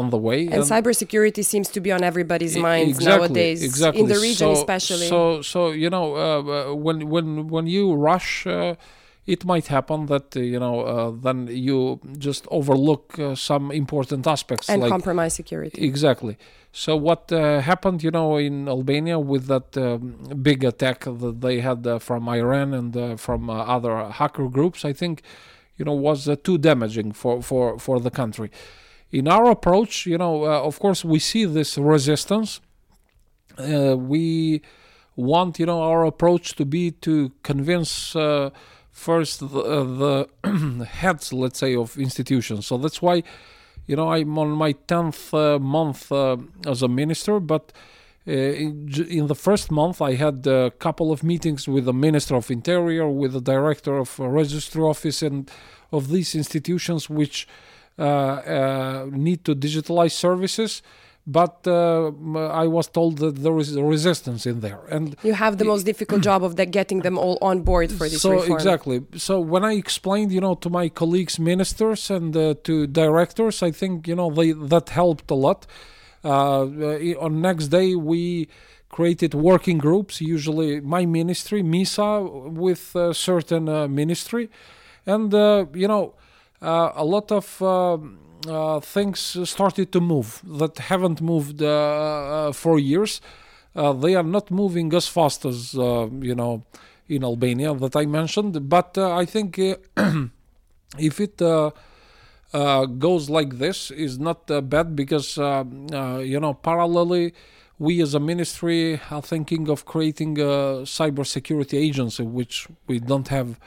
on 0.00 0.04
the 0.14 0.20
way. 0.28 0.40
and 0.54 0.62
cybersecurity 0.74 1.42
seems 1.52 1.68
to 1.76 1.80
be 1.86 1.90
on 1.96 2.02
everybody's 2.10 2.56
E- 2.56 2.62
minds 2.70 2.98
exactly, 2.98 3.18
nowadays, 3.28 3.58
exactly. 3.70 4.00
in 4.02 4.06
the 4.14 4.18
region 4.28 4.46
So- 4.48 4.52
especially. 4.60 5.08
So, 5.14 5.20
so 5.52 5.60
you 5.82 5.90
know, 5.94 6.06
uh, 6.16 6.74
when 6.74 6.96
when 7.14 7.26
when 7.54 7.66
you 7.76 7.84
rush, 8.10 8.30
uh, 8.46 8.74
it 9.28 9.44
might 9.44 9.66
happen 9.66 10.06
that 10.06 10.36
uh, 10.36 10.40
you 10.40 10.58
know 10.58 10.76
uh, 10.80 11.10
then 11.26 11.38
you 11.68 12.00
just 12.18 12.46
overlook 12.50 13.18
uh, 13.18 13.34
some 13.34 13.70
important 13.70 14.26
aspects 14.26 14.68
and 14.68 14.82
like 14.82 14.90
compromise 14.90 15.34
security. 15.34 15.84
Exactly. 15.84 16.36
So 16.72 16.96
what 16.96 17.32
uh, 17.32 17.60
happened, 17.60 18.02
you 18.02 18.10
know, 18.10 18.36
in 18.36 18.68
Albania 18.68 19.18
with 19.18 19.46
that 19.46 19.76
um, 19.76 20.16
big 20.42 20.64
attack 20.64 21.04
that 21.04 21.40
they 21.40 21.60
had 21.60 21.86
uh, 21.86 21.98
from 21.98 22.28
Iran 22.28 22.74
and 22.74 22.96
uh, 22.96 23.16
from 23.16 23.50
uh, 23.50 23.54
other 23.76 24.10
hacker 24.10 24.48
groups, 24.48 24.84
I 24.84 24.92
think, 24.92 25.22
you 25.76 25.84
know, 25.84 25.94
was 25.94 26.28
uh, 26.28 26.36
too 26.36 26.58
damaging 26.58 27.12
for 27.12 27.42
for 27.42 27.78
for 27.78 28.00
the 28.00 28.10
country. 28.10 28.50
In 29.10 29.26
our 29.26 29.50
approach, 29.50 30.06
you 30.06 30.18
know, 30.18 30.44
uh, 30.44 30.68
of 30.70 30.78
course, 30.78 31.04
we 31.04 31.18
see 31.18 31.44
this 31.46 31.78
resistance. 31.78 32.60
Uh, 33.58 33.96
we 33.96 34.60
want, 35.16 35.58
you 35.58 35.66
know, 35.66 35.80
our 35.82 36.04
approach 36.04 36.54
to 36.56 36.64
be 36.64 36.90
to 37.06 37.32
convince. 37.42 38.14
First, 38.98 39.40
the, 39.40 39.60
uh, 39.76 39.84
the 40.02 40.84
heads, 41.00 41.32
let's 41.32 41.58
say, 41.58 41.76
of 41.76 41.96
institutions. 41.96 42.66
So 42.66 42.78
that's 42.78 43.00
why 43.00 43.22
you 43.88 43.96
know 43.96 44.12
i'm 44.12 44.38
on 44.38 44.50
my 44.50 44.72
10th 44.72 45.34
uh, 45.34 45.58
month 45.58 46.12
uh, 46.12 46.36
as 46.66 46.82
a 46.82 46.88
minister 46.88 47.40
but 47.40 47.72
in, 48.26 49.26
the 49.26 49.34
first 49.34 49.70
month 49.70 50.00
i 50.02 50.12
had 50.14 50.46
a 50.46 50.70
couple 50.78 51.10
of 51.10 51.24
meetings 51.24 51.66
with 51.66 51.86
the 51.86 51.94
minister 51.94 52.36
of 52.36 52.50
interior 52.50 53.08
with 53.08 53.32
the 53.32 53.40
director 53.40 53.96
of 53.96 54.18
registry 54.18 54.82
office 54.82 55.22
and 55.22 55.50
of 55.90 56.08
these 56.10 56.34
institutions 56.34 57.08
which 57.08 57.48
uh, 57.98 58.02
uh, 58.02 59.06
need 59.10 59.44
to 59.44 59.54
digitalize 59.56 60.12
services 60.12 60.82
but 61.28 61.66
uh, 61.66 62.10
i 62.64 62.66
was 62.66 62.86
told 62.88 63.18
that 63.18 63.36
there 63.44 63.58
is 63.58 63.76
a 63.76 63.84
resistance 63.84 64.46
in 64.46 64.60
there. 64.60 64.80
And 64.90 65.14
You 65.22 65.34
have 65.34 65.58
the 65.58 65.66
most 65.66 65.84
difficult 65.84 66.22
job 66.22 66.42
of 66.42 66.56
that 66.56 66.70
getting 66.70 67.00
them 67.02 67.18
all 67.18 67.38
on 67.42 67.60
board 67.62 67.92
for 67.92 68.08
this 68.08 68.22
so 68.22 68.32
reform. 68.32 68.52
exactly. 68.56 68.98
So 69.16 69.38
when 69.38 69.62
i 69.64 69.74
explained 69.74 70.32
you 70.32 70.40
know 70.40 70.54
to 70.64 70.70
my 70.70 70.88
colleagues 70.88 71.38
ministers 71.38 72.10
and 72.10 72.34
uh, 72.34 72.54
to 72.64 72.86
directors 72.86 73.62
i 73.62 73.70
think 73.70 74.08
you 74.08 74.16
know 74.16 74.30
they 74.30 74.52
that 74.52 74.88
helped 74.88 75.30
a 75.30 75.38
lot. 75.46 75.66
Uh, 76.24 76.64
on 77.24 77.40
next 77.40 77.68
day 77.68 77.94
we 77.94 78.48
created 78.88 79.34
working 79.34 79.78
groups 79.78 80.20
usually 80.20 80.80
my 80.80 81.04
ministry 81.06 81.62
misa 81.62 82.08
with 82.64 82.96
a 82.96 83.12
certain 83.12 83.68
uh, 83.68 83.86
ministry. 83.86 84.48
And 85.06 85.32
uh, 85.34 85.66
you 85.74 85.88
know 85.92 86.14
uh, 86.60 86.90
a 86.94 87.04
lot 87.04 87.30
of 87.30 87.46
um, 87.62 87.68
uh, 87.68 88.27
things 88.82 89.36
started 89.48 89.92
to 89.92 90.00
move 90.00 90.42
that 90.44 90.78
haven't 90.78 91.20
moved 91.20 91.62
uh, 91.62 91.68
uh, 91.68 92.52
for 92.52 92.78
years 92.78 93.20
uh, 93.76 93.92
they 93.92 94.14
are 94.14 94.22
not 94.22 94.50
moving 94.50 94.92
as 94.94 95.06
fast 95.08 95.44
as 95.44 95.74
uh, 95.74 96.08
you 96.20 96.34
know 96.34 96.64
in 97.08 97.24
Albania 97.24 97.74
that 97.74 97.96
I 97.96 98.06
mentioned. 98.06 98.68
But 98.68 98.96
uh, 98.98 99.16
I 99.16 99.24
think 99.24 99.58
uh, 99.58 99.76
if 100.98 101.20
it 101.20 101.40
uh, 101.40 101.70
uh, 102.52 102.86
goes 102.86 103.28
like 103.30 103.58
this, 103.58 103.90
is 103.90 104.18
not 104.18 104.50
uh, 104.50 104.60
bad 104.60 104.96
because 104.96 105.38
uh, 105.38 105.64
uh, 105.92 106.18
you 106.18 106.40
know 106.40 106.54
parallelly. 106.54 107.32
We 107.80 108.02
as 108.02 108.12
a 108.12 108.18
ministry 108.18 109.00
are 109.08 109.22
thinking 109.22 109.68
of 109.68 109.84
creating 109.84 110.36
a 110.40 110.82
cybersecurity 110.82 111.74
agency, 111.78 112.24
which 112.24 112.66
we 112.88 112.98
don't 112.98 113.28
have 113.28 113.60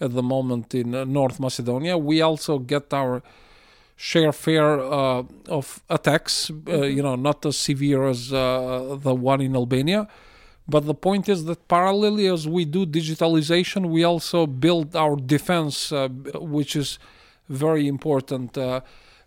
at 0.00 0.12
the 0.14 0.22
moment 0.22 0.72
in 0.74 0.94
uh, 0.94 1.04
North 1.04 1.40
Macedonia. 1.40 1.98
We 1.98 2.22
also 2.22 2.60
get 2.60 2.94
our 2.94 3.22
share 4.00 4.32
fair 4.32 4.80
uh, 4.80 5.22
of 5.48 5.82
attacks, 5.90 6.50
uh, 6.68 6.86
you 6.96 7.02
know, 7.02 7.16
not 7.16 7.44
as 7.44 7.56
severe 7.58 8.06
as 8.08 8.32
uh, 8.32 8.96
the 8.98 9.14
one 9.14 9.42
in 9.42 9.54
Albania. 9.54 10.08
But 10.66 10.86
the 10.86 10.94
point 10.94 11.28
is 11.28 11.44
that 11.44 11.68
parallelly 11.68 12.32
as 12.32 12.48
we 12.48 12.64
do 12.64 12.86
digitalization, 12.86 13.90
we 13.90 14.02
also 14.02 14.46
build 14.46 14.96
our 14.96 15.16
defense, 15.16 15.92
uh, 15.92 16.08
which 16.34 16.76
is 16.76 16.98
very 17.50 17.86
important. 17.86 18.56
Uh, 18.56 18.80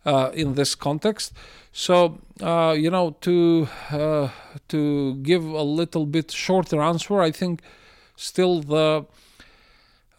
uh, 0.05 0.31
in 0.33 0.55
this 0.55 0.75
context. 0.75 1.31
So 1.71 2.19
uh, 2.41 2.75
you 2.77 2.89
know, 2.89 3.15
to 3.21 3.69
uh, 3.89 4.27
to 4.67 5.15
give 5.15 5.45
a 5.45 5.63
little 5.63 6.05
bit 6.05 6.29
shorter 6.29 6.81
answer, 6.81 7.21
I 7.21 7.31
think 7.31 7.61
still 8.17 8.59
the 8.59 9.05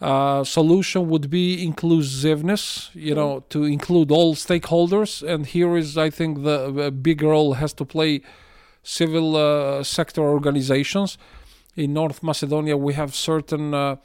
uh, 0.01 0.45
solution 0.45 1.09
would 1.09 1.31
be 1.31 1.65
inclusiveness. 1.65 2.91
You 2.95 3.15
know, 3.15 3.45
to 3.51 3.65
include 3.65 4.11
all 4.11 4.35
stakeholders, 4.35 5.23
and 5.27 5.47
here 5.47 5.77
is, 5.77 5.97
I 5.97 6.11
think, 6.11 6.43
the, 6.43 6.71
the 6.71 6.91
big 6.91 7.23
role 7.23 7.55
has 7.55 7.73
to 7.75 7.85
play 7.85 8.23
civil 8.83 9.37
uh, 9.37 9.83
sector 9.83 10.23
organizations. 10.23 11.19
In 11.77 11.93
North 11.93 12.23
Macedonia, 12.23 12.77
we 12.77 12.95
have 12.95 13.15
certain 13.15 13.75
uh, 13.75 13.97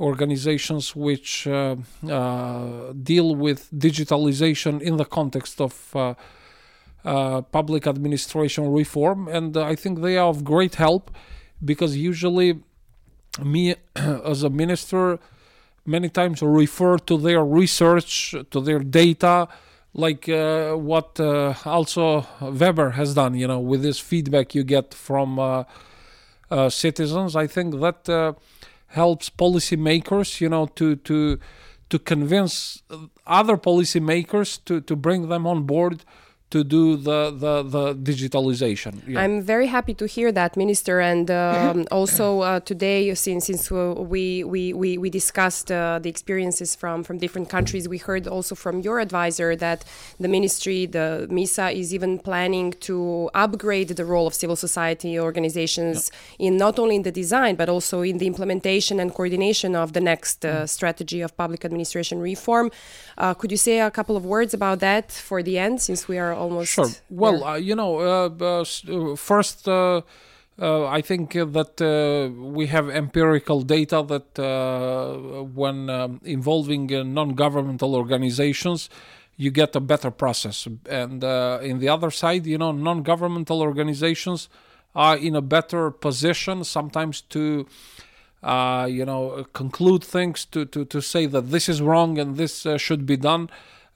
organizations 0.00 0.96
which 0.96 1.46
uh, 1.46 1.76
uh, 2.08 2.92
deal 3.02 3.36
with 3.36 3.70
digitalization 3.70 4.80
in 4.80 4.96
the 4.96 5.04
context 5.04 5.60
of 5.60 5.94
uh, 5.94 6.14
uh, 7.04 7.42
public 7.42 7.86
administration 7.86 8.72
reform, 8.72 9.28
and 9.28 9.56
I 9.56 9.74
think 9.74 10.00
they 10.00 10.16
are 10.16 10.28
of 10.28 10.44
great 10.44 10.76
help 10.76 11.10
because 11.64 11.96
usually 11.96 12.60
me 13.40 13.74
as 13.96 14.42
a 14.42 14.50
minister 14.50 15.18
many 15.84 16.08
times 16.08 16.42
refer 16.42 16.96
to 16.98 17.18
their 17.18 17.44
research, 17.44 18.34
to 18.50 18.60
their 18.60 18.78
data, 18.78 19.48
like 19.94 20.28
uh, 20.28 20.74
what 20.74 21.18
uh, 21.20 21.54
also 21.64 22.26
Weber 22.40 22.90
has 22.90 23.14
done, 23.14 23.34
you 23.34 23.46
know, 23.46 23.60
with 23.60 23.82
this 23.82 23.98
feedback 23.98 24.54
you 24.54 24.64
get 24.64 24.94
from 24.94 25.38
uh, 25.38 25.64
uh 26.50 26.68
citizens. 26.68 27.36
I 27.36 27.46
think 27.46 27.80
that 27.80 28.08
uh, 28.08 28.32
helps 28.88 29.28
policymakers, 29.30 30.40
you 30.40 30.48
know, 30.48 30.66
to 30.76 30.96
to 30.96 31.38
to 31.90 31.98
convince 31.98 32.82
other 33.26 33.56
policymakers 33.56 34.64
to 34.64 34.80
to 34.80 34.96
bring 34.96 35.28
them 35.28 35.46
on 35.46 35.64
board 35.64 36.04
to 36.52 36.62
do 36.62 36.96
the 36.96 37.20
the, 37.44 37.54
the 37.62 37.84
digitalization. 37.94 38.92
Yeah. 39.08 39.22
I'm 39.22 39.40
very 39.40 39.68
happy 39.76 39.94
to 39.94 40.06
hear 40.06 40.30
that, 40.32 40.56
Minister, 40.56 41.00
and 41.00 41.30
um, 41.30 41.86
also 41.98 42.26
uh, 42.40 42.60
today, 42.60 43.14
since 43.14 43.46
since 43.46 43.70
we 43.70 44.44
we 44.44 44.72
we, 44.82 44.98
we 44.98 45.08
discussed 45.10 45.72
uh, 45.72 45.98
the 46.02 46.10
experiences 46.10 46.76
from 46.76 47.02
from 47.02 47.16
different 47.18 47.48
countries, 47.48 47.88
we 47.88 47.98
heard 47.98 48.28
also 48.28 48.54
from 48.54 48.80
your 48.80 49.00
advisor 49.00 49.56
that 49.56 49.84
the 50.20 50.28
ministry, 50.28 50.84
the 50.84 51.26
MISA, 51.30 51.70
is 51.70 51.94
even 51.94 52.18
planning 52.18 52.72
to 52.88 53.30
upgrade 53.34 53.88
the 53.88 54.04
role 54.04 54.26
of 54.26 54.34
civil 54.34 54.56
society 54.56 55.18
organizations 55.18 56.10
yeah. 56.10 56.46
in 56.46 56.56
not 56.58 56.78
only 56.78 56.96
in 56.96 57.02
the 57.02 57.12
design 57.22 57.54
but 57.56 57.68
also 57.68 58.02
in 58.02 58.18
the 58.18 58.26
implementation 58.26 59.00
and 59.00 59.14
coordination 59.14 59.74
of 59.74 59.94
the 59.94 60.00
next 60.00 60.44
uh, 60.44 60.50
mm. 60.50 60.68
strategy 60.68 61.22
of 61.22 61.34
public 61.36 61.64
administration 61.64 62.20
reform. 62.20 62.70
Uh, 63.16 63.32
could 63.34 63.50
you 63.50 63.56
say 63.56 63.80
a 63.80 63.90
couple 63.90 64.16
of 64.16 64.24
words 64.24 64.52
about 64.52 64.80
that 64.80 65.10
for 65.10 65.42
the 65.42 65.58
end, 65.58 65.80
since 65.80 66.08
we 66.08 66.18
are 66.18 66.41
almost. 66.42 66.72
Sure. 66.72 66.90
Well, 67.10 67.44
uh, 67.44 67.56
you 67.56 67.74
know, 67.74 67.92
uh, 67.98 68.30
uh, 68.40 68.64
uh 68.64 69.16
first. 69.16 69.68
Uh, 69.68 70.02
I 70.58 71.00
think 71.00 71.32
that 71.32 71.76
we 72.56 72.66
have 72.66 72.88
empirical 72.88 73.62
data 73.62 74.04
that 74.12 74.30
when 75.54 75.90
um, 75.90 76.20
involving 76.24 76.86
non-governmental 77.14 77.96
organizations, 77.96 78.90
you 79.36 79.50
get 79.50 79.74
a 79.74 79.80
better 79.80 80.10
process. 80.10 80.68
And 80.88 81.24
in 81.70 81.78
the 81.80 81.88
other 81.88 82.10
side, 82.10 82.46
you 82.46 82.58
know, 82.58 82.70
non-governmental 82.70 83.60
organizations 83.60 84.48
are 84.94 85.16
in 85.16 85.34
a 85.34 85.42
better 85.42 85.90
position 85.90 86.64
sometimes 86.64 87.22
to 87.22 87.66
uh, 88.42 88.88
you 88.90 89.04
know, 89.04 89.46
conclude 89.52 90.02
things 90.02 90.44
to, 90.46 90.64
to, 90.64 90.84
to 90.84 91.00
say 91.00 91.26
that 91.26 91.50
this 91.50 91.68
is 91.68 91.80
wrong 91.80 92.18
and 92.18 92.36
this 92.36 92.66
uh, 92.66 92.76
should 92.76 93.06
be 93.06 93.16
done. 93.16 93.48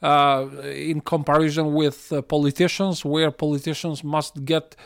Uh, 0.02 0.48
in 0.74 1.00
comparison 1.00 1.72
with 1.72 2.12
uh, 2.12 2.20
politicians, 2.20 3.02
where 3.02 3.30
politicians 3.30 4.04
must 4.04 4.44
get 4.44 4.76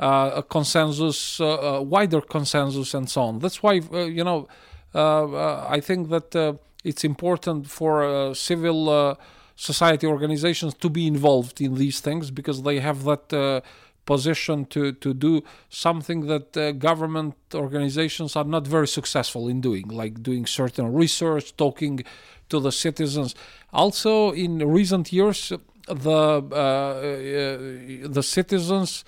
uh, 0.00 0.32
a 0.34 0.42
consensus, 0.42 1.40
uh, 1.40 1.44
a 1.44 1.82
wider 1.82 2.20
consensus, 2.20 2.92
and 2.92 3.08
so 3.08 3.22
on. 3.22 3.38
That's 3.38 3.62
why 3.62 3.80
uh, 3.92 4.06
you 4.06 4.24
know 4.24 4.48
uh, 4.92 5.68
I 5.68 5.78
think 5.78 6.08
that 6.08 6.58
it's 6.82 7.04
important 7.04 7.68
for 7.68 8.34
civil 8.34 9.16
society 9.54 10.06
organizations 10.06 10.74
to 10.74 10.90
be 10.90 11.06
involved 11.06 11.60
in 11.60 11.76
these 11.76 12.00
things 12.00 12.32
because 12.32 12.62
they 12.62 12.80
have 12.80 13.04
that 13.04 13.62
position 14.06 14.64
to, 14.66 14.92
to 14.92 15.12
do 15.12 15.42
something 15.68 16.26
that 16.26 16.56
uh, 16.56 16.72
government 16.72 17.34
organizations 17.54 18.36
are 18.36 18.44
not 18.44 18.66
very 18.66 18.88
successful 18.88 19.48
in 19.48 19.60
doing, 19.60 19.88
like 19.88 20.22
doing 20.22 20.46
certain 20.46 20.92
research, 20.92 21.56
talking 21.56 22.02
to 22.48 22.60
the 22.60 22.72
citizens. 22.72 23.34
Also, 23.72 24.30
in 24.30 24.58
recent 24.58 25.12
years, 25.12 25.52
the 25.86 26.42
uh, 26.52 26.56
uh, 26.56 28.08
the 28.08 28.22
citizens' 28.22 29.04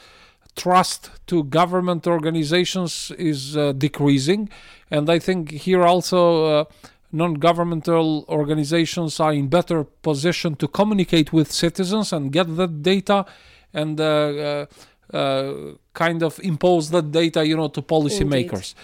trust 0.57 1.11
to 1.27 1.45
government 1.45 2.07
organizations 2.07 3.13
is 3.19 3.57
uh, 3.57 3.73
decreasing, 3.73 4.49
and 4.91 5.09
I 5.09 5.19
think 5.19 5.51
here 5.51 5.85
also 5.85 6.61
uh, 6.61 6.65
non-governmental 7.13 8.25
organizations 8.29 9.19
are 9.19 9.33
in 9.33 9.49
better 9.49 9.85
position 9.85 10.55
to 10.57 10.69
communicate 10.69 11.33
with 11.33 11.51
citizens 11.51 12.13
and 12.13 12.33
get 12.33 12.57
that 12.57 12.83
data 12.83 13.25
and 13.73 14.01
uh, 14.01 14.67
uh, 15.13 15.53
kind 15.95 16.23
of 16.23 16.39
impose 16.41 16.91
that 16.91 17.11
data, 17.11 17.47
you 17.47 17.57
know, 17.57 17.69
to 17.69 17.83
policymakers. 17.83 18.75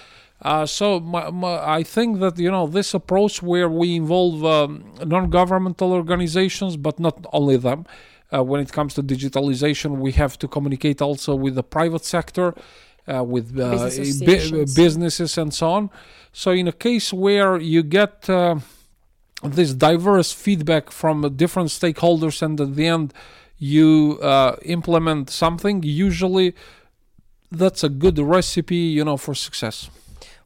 Uh, 0.42 0.66
so 0.66 1.01
my, 1.01 1.31
my, 1.31 1.77
I 1.79 1.83
think 1.83 2.20
that 2.20 2.38
you 2.38 2.51
know 2.51 2.66
this 2.66 2.92
approach 2.92 3.42
where 3.42 3.68
we 3.68 3.97
involve 3.97 4.44
um, 4.44 4.85
non-governmental 5.05 5.92
organizations, 5.92 6.77
but 6.77 6.99
not 6.99 7.27
only 7.33 7.57
them. 7.57 7.87
Uh, 8.33 8.42
when 8.42 8.61
it 8.61 8.73
comes 8.73 8.94
to 8.94 9.03
digitalization, 9.03 9.99
we 9.99 10.12
have 10.12 10.37
to 10.38 10.49
communicate 10.49 11.01
also 11.01 11.35
with 11.35 11.55
the 11.55 11.62
private 11.62 12.05
sector, 12.05 12.53
uh, 13.07 13.23
with 13.23 13.59
uh, 13.59 13.85
business, 14.25 14.75
businesses 14.75 15.38
and 15.38 15.55
so 15.55 15.70
on. 15.70 15.90
So 16.33 16.51
in 16.51 16.66
a 16.66 16.73
case 16.73 17.12
where 17.12 17.61
you 17.61 17.83
get 17.83 18.29
uh, 18.29 18.57
this 19.42 19.73
diverse 19.75 20.33
feedback 20.33 20.90
from 20.90 21.37
different 21.37 21.68
stakeholders, 21.68 22.42
and 22.42 22.61
at 22.61 22.75
the 22.75 22.87
end 22.87 23.14
you 23.64 24.18
uh, 24.20 24.57
implement 24.62 25.31
something, 25.31 25.83
usually 25.83 26.55
that's 27.50 27.83
a 27.83 27.88
good 27.88 28.18
recipe, 28.18 28.77
you 28.96 29.05
know, 29.05 29.16
for 29.16 29.35
success. 29.35 29.88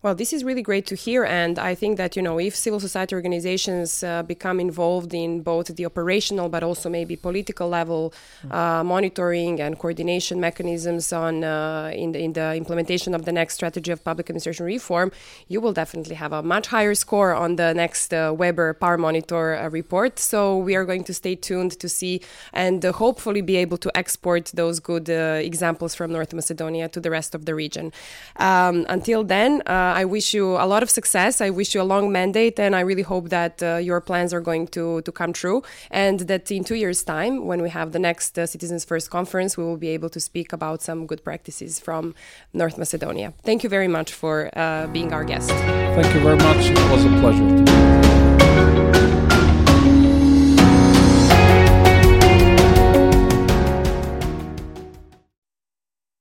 Well, 0.01 0.15
this 0.15 0.33
is 0.33 0.45
really 0.45 0.63
great 0.63 0.87
to 0.87 0.95
hear, 0.95 1.25
and 1.25 1.59
I 1.59 1.75
think 1.75 1.97
that 1.97 2.15
you 2.15 2.23
know 2.23 2.39
if 2.39 2.55
civil 2.55 2.79
society 2.79 3.17
organizations 3.17 4.05
uh, 4.05 4.23
become 4.23 4.61
involved 4.61 5.13
in 5.13 5.41
both 5.41 5.75
the 5.75 5.85
operational 5.87 6.49
but 6.49 6.63
also 6.63 6.89
maybe 6.89 7.17
political 7.17 7.69
level 7.69 8.15
uh, 8.49 8.85
monitoring 8.85 9.61
and 9.61 9.77
coordination 9.77 10.39
mechanisms 10.39 11.13
on 11.13 11.43
uh, 11.43 11.91
in 11.93 12.13
the 12.13 12.21
in 12.21 12.33
the 12.35 12.55
implementation 12.55 13.13
of 13.13 13.25
the 13.25 13.33
next 13.33 13.55
strategy 13.55 13.91
of 13.91 14.05
public 14.05 14.31
administration 14.31 14.67
reform, 14.67 15.11
you 15.49 15.61
will 15.61 15.73
definitely 15.73 16.15
have 16.15 16.33
a 16.33 16.45
much 16.45 16.69
higher 16.69 16.95
score 16.95 17.35
on 17.35 17.57
the 17.57 17.75
next 17.75 18.15
uh, 18.15 18.33
Weber 18.33 18.75
PAR 18.75 18.99
Monitor 18.99 19.57
uh, 19.57 19.69
report. 19.69 20.21
So 20.21 20.59
we 20.59 20.77
are 20.77 20.85
going 20.85 21.03
to 21.05 21.13
stay 21.13 21.35
tuned 21.35 21.73
to 21.81 21.89
see 21.89 22.21
and 22.53 22.85
uh, 22.85 22.93
hopefully 22.93 23.41
be 23.41 23.57
able 23.57 23.79
to 23.79 23.91
export 23.97 24.53
those 24.55 24.79
good 24.79 25.09
examples 25.09 25.97
from 25.97 26.13
North 26.13 26.33
Macedonia 26.33 26.89
to 26.91 27.01
the 27.01 27.11
rest 27.11 27.35
of 27.35 27.47
the 27.47 27.55
region. 27.57 27.91
Um, 28.37 28.87
until 28.89 29.25
then. 29.25 29.61
I 29.95 30.05
wish 30.05 30.35
you 30.35 30.57
a 30.57 30.67
lot 30.67 30.83
of 30.83 30.91
success. 30.91 31.41
I 31.41 31.51
wish 31.51 31.75
you 31.75 31.81
a 31.81 31.89
long 31.95 32.13
mandate, 32.13 32.59
and 32.59 32.75
I 32.75 32.81
really 32.81 33.03
hope 33.03 33.31
that 33.31 33.63
uh, 33.63 33.77
your 33.77 34.01
plans 34.01 34.33
are 34.33 34.41
going 34.41 34.69
to, 34.69 35.03
to 35.03 35.13
come 35.13 35.33
true. 35.33 35.63
And 35.91 36.21
that 36.21 36.51
in 36.51 36.65
two 36.65 36.75
years' 36.75 37.03
time, 37.03 37.47
when 37.47 37.63
we 37.63 37.71
have 37.71 37.93
the 37.93 37.99
next 37.99 38.39
uh, 38.39 38.47
Citizens 38.47 38.85
First 38.85 39.11
conference, 39.11 39.57
we 39.57 39.65
will 39.65 39.77
be 39.77 39.89
able 39.89 40.09
to 40.11 40.21
speak 40.21 40.53
about 40.53 40.83
some 40.83 41.07
good 41.07 41.25
practices 41.25 41.81
from 41.81 42.15
North 42.53 42.79
Macedonia. 42.79 43.33
Thank 43.43 43.63
you 43.63 43.69
very 43.69 43.89
much 43.89 44.13
for 44.13 44.51
uh, 44.57 44.87
being 44.89 45.13
our 45.13 45.25
guest. 45.25 45.51
Thank 45.51 46.15
you 46.15 46.21
very 46.21 46.37
much. 46.37 46.71
It 46.71 46.91
was 46.91 47.05
a 47.05 47.09
pleasure. 47.21 49.28